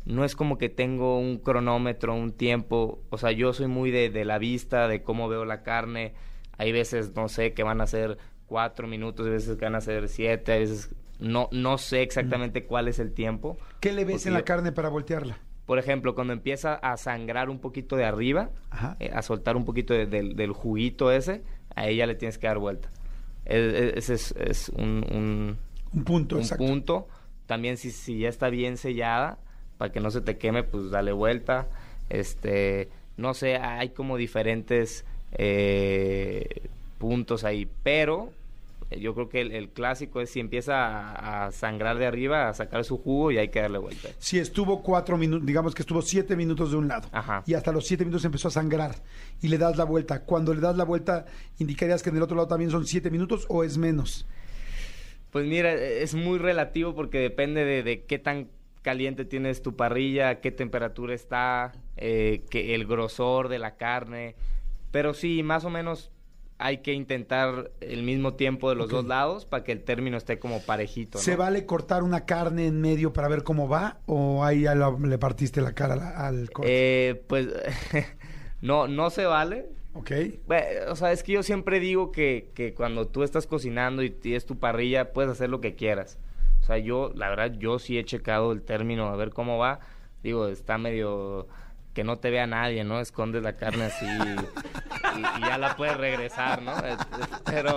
no 0.04 0.24
es 0.24 0.36
como 0.36 0.56
que 0.58 0.68
tengo 0.68 1.18
un 1.18 1.38
cronómetro, 1.38 2.14
un 2.14 2.32
tiempo, 2.32 3.00
o 3.10 3.18
sea, 3.18 3.32
yo 3.32 3.52
soy 3.52 3.66
muy 3.66 3.90
de, 3.90 4.10
de 4.10 4.24
la 4.24 4.38
vista, 4.38 4.88
de 4.88 5.02
cómo 5.02 5.28
veo 5.28 5.44
la 5.44 5.62
carne, 5.62 6.14
hay 6.56 6.72
veces, 6.72 7.14
no 7.14 7.28
sé, 7.28 7.52
que 7.52 7.62
van 7.62 7.80
a 7.80 7.86
ser 7.86 8.18
cuatro 8.46 8.86
minutos, 8.86 9.26
hay 9.26 9.32
veces 9.32 9.56
que 9.58 9.64
van 9.64 9.74
a 9.74 9.80
ser 9.80 10.08
siete, 10.08 10.52
hay 10.52 10.60
veces, 10.60 10.94
no, 11.18 11.48
no 11.52 11.76
sé 11.78 12.02
exactamente 12.02 12.64
cuál 12.64 12.88
es 12.88 12.98
el 13.00 13.12
tiempo. 13.12 13.58
¿Qué 13.80 13.92
le 13.92 14.04
ves 14.04 14.24
en 14.26 14.32
la 14.32 14.38
yo- 14.40 14.44
carne 14.44 14.72
para 14.72 14.88
voltearla? 14.88 15.38
por 15.66 15.78
ejemplo, 15.78 16.14
cuando 16.14 16.32
empieza 16.32 16.76
a 16.76 16.96
sangrar 16.96 17.50
un 17.50 17.58
poquito 17.58 17.94
de 17.96 18.06
arriba, 18.06 18.48
eh, 19.00 19.10
a 19.12 19.20
soltar 19.20 19.54
un 19.54 19.66
poquito 19.66 19.92
de- 19.92 20.06
del, 20.06 20.34
del 20.34 20.52
juguito 20.52 21.12
ese, 21.12 21.42
a 21.76 21.86
ella 21.88 22.06
le 22.06 22.14
tienes 22.14 22.38
que 22.38 22.46
dar 22.46 22.56
vuelta. 22.58 22.88
Ese 23.48 24.14
es, 24.14 24.32
es 24.38 24.68
un, 24.70 25.04
un- 25.10 25.56
Un 25.94 26.04
punto, 26.04 26.36
un 26.36 26.42
exacto. 26.42 26.64
punto. 26.66 27.08
También 27.46 27.76
si, 27.78 27.90
si 27.90 28.18
ya 28.18 28.28
está 28.28 28.50
bien 28.50 28.76
sellada, 28.76 29.38
para 29.78 29.90
que 29.90 30.00
no 30.00 30.10
se 30.10 30.20
te 30.20 30.36
queme, 30.36 30.62
pues 30.64 30.90
dale 30.90 31.12
vuelta. 31.12 31.68
Este, 32.10 32.88
no 33.16 33.32
sé, 33.34 33.56
hay 33.56 33.90
como 33.90 34.16
diferentes 34.18 35.04
eh, 35.32 36.68
puntos 36.98 37.44
ahí, 37.44 37.66
pero 37.82 38.30
yo 38.90 39.14
creo 39.14 39.28
que 39.28 39.40
el, 39.40 39.52
el 39.52 39.68
clásico 39.70 40.20
es 40.20 40.30
si 40.30 40.40
empieza 40.40 40.74
a, 40.76 41.46
a 41.46 41.52
sangrar 41.52 41.98
de 41.98 42.06
arriba, 42.06 42.48
a 42.48 42.54
sacar 42.54 42.84
su 42.84 42.98
jugo 42.98 43.30
y 43.30 43.38
hay 43.38 43.48
que 43.48 43.60
darle 43.60 43.78
vuelta. 43.78 44.08
Si 44.18 44.38
estuvo 44.38 44.82
cuatro 44.82 45.18
minutos, 45.18 45.46
digamos 45.46 45.74
que 45.74 45.82
estuvo 45.82 46.00
siete 46.00 46.36
minutos 46.36 46.70
de 46.70 46.76
un 46.78 46.88
lado 46.88 47.08
Ajá. 47.12 47.42
y 47.46 47.54
hasta 47.54 47.72
los 47.72 47.86
siete 47.86 48.04
minutos 48.04 48.24
empezó 48.24 48.48
a 48.48 48.50
sangrar 48.50 48.96
y 49.42 49.48
le 49.48 49.58
das 49.58 49.76
la 49.76 49.84
vuelta. 49.84 50.24
Cuando 50.24 50.54
le 50.54 50.60
das 50.60 50.76
la 50.76 50.84
vuelta, 50.84 51.26
¿indicarías 51.58 52.02
que 52.02 52.10
en 52.10 52.16
el 52.16 52.22
otro 52.22 52.36
lado 52.36 52.48
también 52.48 52.70
son 52.70 52.86
siete 52.86 53.10
minutos 53.10 53.46
o 53.48 53.64
es 53.64 53.76
menos? 53.76 54.26
Pues 55.30 55.46
mira, 55.46 55.74
es 55.74 56.14
muy 56.14 56.38
relativo 56.38 56.94
porque 56.94 57.18
depende 57.18 57.64
de, 57.64 57.82
de 57.82 58.04
qué 58.04 58.18
tan 58.18 58.48
caliente 58.80 59.26
tienes 59.26 59.60
tu 59.60 59.76
parrilla, 59.76 60.40
qué 60.40 60.50
temperatura 60.50 61.14
está, 61.14 61.72
eh, 61.98 62.42
que 62.48 62.74
el 62.74 62.86
grosor 62.86 63.48
de 63.48 63.58
la 63.58 63.76
carne. 63.76 64.34
Pero 64.90 65.12
sí, 65.12 65.42
más 65.42 65.66
o 65.66 65.70
menos 65.70 66.10
hay 66.58 66.78
que 66.78 66.92
intentar 66.92 67.70
el 67.80 68.02
mismo 68.02 68.34
tiempo 68.34 68.68
de 68.68 68.74
los 68.74 68.90
dos 68.90 69.06
lados 69.06 69.46
para 69.46 69.62
que 69.62 69.70
el 69.70 69.82
término 69.82 70.16
esté 70.16 70.40
como 70.40 70.60
parejito. 70.60 71.18
¿no? 71.18 71.22
¿Se 71.22 71.36
vale 71.36 71.64
cortar 71.66 72.02
una 72.02 72.26
carne 72.26 72.66
en 72.66 72.80
medio 72.80 73.12
para 73.12 73.28
ver 73.28 73.44
cómo 73.44 73.68
va 73.68 73.98
o 74.06 74.44
ahí 74.44 74.62
ya 74.62 74.74
le 74.74 75.18
partiste 75.18 75.60
la 75.60 75.72
cara 75.72 75.94
al, 75.94 76.38
al 76.38 76.50
corte? 76.50 76.70
Eh, 76.70 77.14
pues 77.26 77.46
no, 78.60 78.88
no 78.88 79.10
se 79.10 79.24
vale. 79.24 79.66
¿Ok? 79.94 80.10
Bueno, 80.46 80.66
o 80.90 80.96
sea, 80.96 81.12
es 81.12 81.22
que 81.22 81.32
yo 81.32 81.42
siempre 81.42 81.80
digo 81.80 82.10
que, 82.10 82.50
que 82.54 82.74
cuando 82.74 83.06
tú 83.06 83.22
estás 83.22 83.46
cocinando 83.46 84.02
y 84.02 84.10
tienes 84.10 84.44
tu 84.44 84.58
parrilla, 84.58 85.12
puedes 85.12 85.30
hacer 85.30 85.50
lo 85.50 85.60
que 85.60 85.76
quieras. 85.76 86.18
O 86.60 86.64
sea, 86.64 86.78
yo, 86.78 87.12
la 87.14 87.28
verdad, 87.30 87.52
yo 87.58 87.78
sí 87.78 87.98
he 87.98 88.04
checado 88.04 88.52
el 88.52 88.62
término 88.62 89.06
a 89.08 89.16
ver 89.16 89.30
cómo 89.30 89.58
va. 89.58 89.80
Digo, 90.22 90.48
está 90.48 90.76
medio 90.76 91.46
que 91.94 92.04
no 92.04 92.18
te 92.18 92.30
vea 92.30 92.46
nadie, 92.46 92.84
¿no? 92.84 93.00
Escondes 93.00 93.42
la 93.42 93.56
carne 93.56 93.84
así 93.84 94.06
y, 95.18 95.38
y 95.38 95.40
ya 95.40 95.58
la 95.58 95.76
puedes 95.76 95.96
regresar, 95.96 96.62
¿no? 96.62 96.72
Pero, 97.44 97.76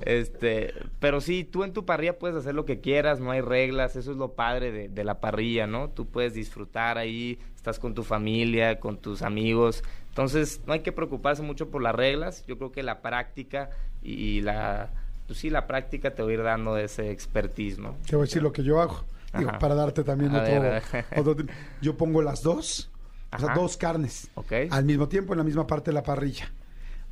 este, 0.00 0.74
pero 1.00 1.20
sí, 1.20 1.44
tú 1.44 1.64
en 1.64 1.72
tu 1.72 1.84
parrilla 1.84 2.18
puedes 2.18 2.36
hacer 2.36 2.54
lo 2.54 2.64
que 2.64 2.80
quieras, 2.80 3.20
no 3.20 3.30
hay 3.30 3.40
reglas, 3.40 3.96
eso 3.96 4.10
es 4.10 4.16
lo 4.16 4.32
padre 4.32 4.72
de, 4.72 4.88
de 4.88 5.04
la 5.04 5.20
parrilla, 5.20 5.66
¿no? 5.66 5.90
Tú 5.90 6.06
puedes 6.06 6.34
disfrutar 6.34 6.98
ahí, 6.98 7.38
estás 7.54 7.78
con 7.78 7.94
tu 7.94 8.02
familia, 8.02 8.80
con 8.80 8.98
tus 8.98 9.22
amigos, 9.22 9.82
entonces 10.08 10.60
no 10.66 10.72
hay 10.72 10.80
que 10.80 10.92
preocuparse 10.92 11.42
mucho 11.42 11.70
por 11.70 11.82
las 11.82 11.94
reglas, 11.94 12.44
yo 12.46 12.56
creo 12.56 12.72
que 12.72 12.82
la 12.82 13.02
práctica 13.02 13.70
y 14.02 14.42
la, 14.42 14.90
pues 15.26 15.38
sí, 15.38 15.50
la 15.50 15.66
práctica 15.66 16.14
te 16.14 16.22
va 16.22 16.30
a 16.30 16.32
ir 16.32 16.42
dando 16.42 16.76
ese 16.76 17.10
expertise, 17.10 17.78
¿no? 17.78 17.96
Te 18.06 18.16
voy 18.16 18.24
a 18.24 18.26
decir 18.26 18.42
lo 18.42 18.52
que 18.52 18.62
yo 18.62 18.80
hago. 18.80 19.04
Digo, 19.36 19.50
para 19.58 19.74
darte 19.74 20.04
también 20.04 20.32
otro, 20.32 21.32
otro. 21.32 21.46
Yo 21.80 21.96
pongo 21.96 22.22
las 22.22 22.42
dos, 22.42 22.92
o 23.36 23.38
sea, 23.46 23.54
dos 23.54 23.76
carnes 23.76 24.28
¿Ok? 24.34 24.52
al 24.70 24.84
mismo 24.84 25.08
tiempo 25.08 25.32
en 25.34 25.38
la 25.38 25.44
misma 25.44 25.66
parte 25.66 25.90
de 25.90 25.94
la 25.94 26.02
parrilla. 26.02 26.50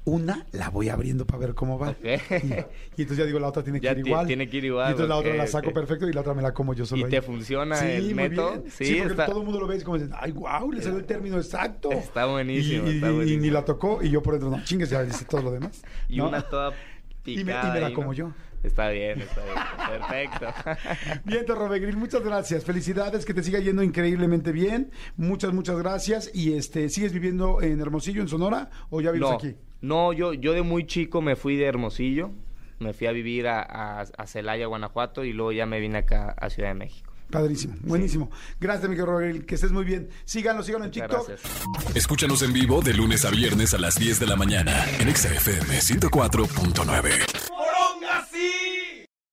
Una 0.05 0.45
la 0.51 0.69
voy 0.69 0.89
abriendo 0.89 1.25
para 1.29 1.39
ver 1.39 1.55
cómo 1.55 1.79
va. 1.79 1.95
Y, 2.03 2.09
y 2.09 3.03
entonces 3.03 3.19
ya 3.19 3.25
digo, 3.25 3.39
la 3.39 3.47
otra 3.47 3.63
tiene 3.63 3.81
que 3.81 3.85
Ya 3.85 3.93
ir 3.93 3.99
igual. 4.05 4.27
tiene 4.27 4.49
que 4.51 4.57
ir 4.57 4.65
igual, 4.65 4.89
Y 4.89 4.91
entonces 4.91 5.09
la 5.09 5.17
otra 5.17 5.35
la 5.35 5.47
saco 5.47 5.73
perfecto 5.73 6.09
y 6.09 6.13
la 6.13 6.23
otra 6.23 6.35
me 6.35 6.43
la 6.43 6.53
como 6.53 6.75
yo 6.75 6.85
solo. 6.85 7.03
¿Y 7.03 7.05
ahí. 7.05 7.11
te 7.11 7.23
funciona 7.23 7.77
sí, 7.77 7.87
el 7.87 8.15
método? 8.17 8.65
Sí, 8.69 8.85
Sí, 8.85 8.95
porque 8.97 9.13
está- 9.13 9.27
todo 9.27 9.39
el 9.39 9.45
mundo 9.45 9.61
lo 9.61 9.69
ve 9.69 9.77
y 9.77 9.83
como 9.83 9.99
dicen, 9.99 10.13
ay, 10.19 10.33
wow, 10.33 10.73
le 10.73 10.83
salió 10.83 10.99
el 10.99 11.05
término 11.05 11.37
exacto. 11.37 11.93
Está 11.93 12.27
buenísimo, 12.27 12.89
Y, 12.91 13.37
ni 13.37 13.51
la 13.51 13.65
tocó 13.65 14.01
y 14.03 14.11
yo 14.11 14.21
por 14.25 14.35
dentro, 14.35 14.51
no, 14.51 14.65
chingues, 14.65 14.91
ya 14.91 15.05
dice 15.05 15.25
todo 15.25 15.41
lo 15.43 15.53
demás. 15.53 15.81
Y 16.09 16.17
¿no? 16.17 16.29
una 16.29 16.43
toda 16.43 16.73
Y 17.25 17.37
me- 17.37 17.43
y 17.43 17.45
picada 17.45 17.75
me 17.75 17.81
la 17.81 17.93
como 17.93 18.09
¿no? 18.09 18.13
yo. 18.13 18.33
Está 18.63 18.91
bien, 18.91 19.21
está 19.21 19.43
bien. 19.45 19.59
Perfecto. 19.99 20.47
Bien, 21.25 21.47
Robegril, 21.47 21.97
muchas 21.97 22.23
gracias. 22.23 22.65
Felicidades, 22.65 23.25
que 23.25 23.35
te 23.35 23.43
siga 23.43 23.59
yendo 23.59 23.83
increíblemente 23.83 24.53
bien. 24.53 24.91
Muchas, 25.17 25.53
muchas 25.53 25.77
gracias. 25.79 26.31
Y 26.33 26.55
este, 26.55 26.89
¿sigues 26.89 27.13
viviendo 27.13 27.61
en 27.61 27.81
Hermosillo, 27.81 28.23
en 28.23 28.29
Sonora, 28.29 28.71
o 28.91 29.01
ya 29.01 29.11
vives 29.11 29.29
no, 29.29 29.37
aquí? 29.37 29.57
no, 29.81 30.13
yo, 30.13 30.33
yo 30.33 30.53
de 30.53 30.63
muy 30.63 30.87
chico 30.87 31.21
me 31.23 31.35
fui 31.37 31.57
de 31.57 31.65
Hermosillo, 31.65 32.31
me 32.79 32.93
fui 32.93 33.07
a 33.09 33.13
vivir 33.13 33.49
a, 33.49 33.63
a, 33.63 34.01
a 34.03 34.27
Celaya, 34.27 34.67
Guanajuato, 34.67 35.25
y 35.25 35.33
luego 35.33 35.53
ya 35.53 35.67
me 35.67 35.81
vine 35.81 35.99
acá 35.99 36.35
a 36.39 36.49
Ciudad 36.49 36.69
de 36.69 36.75
México. 36.75 37.13
Padrísimo, 37.33 37.75
buenísimo. 37.81 38.31
Gracias, 38.61 38.89
mi 38.91 38.95
querido 38.95 39.07
Robegril, 39.07 39.47
que 39.47 39.55
estés 39.55 39.73
muy 39.73 39.85
bien. 39.85 40.11
Síganlo, 40.25 40.63
síganlo 40.63 40.85
en 40.85 40.91
TikTok. 40.91 41.29
gracias. 41.29 41.51
Escúchanos 41.95 42.43
en 42.43 42.53
vivo 42.53 42.83
de 42.83 42.93
lunes 42.93 43.25
a 43.25 43.31
viernes 43.31 43.73
a 43.73 43.79
las 43.79 43.95
10 43.95 44.21
de 44.21 44.27
la 44.27 44.37
mañana 44.37 44.85
en 45.01 45.09
Exa 45.09 45.33
FM 45.35 45.79
104.9. 45.79 47.52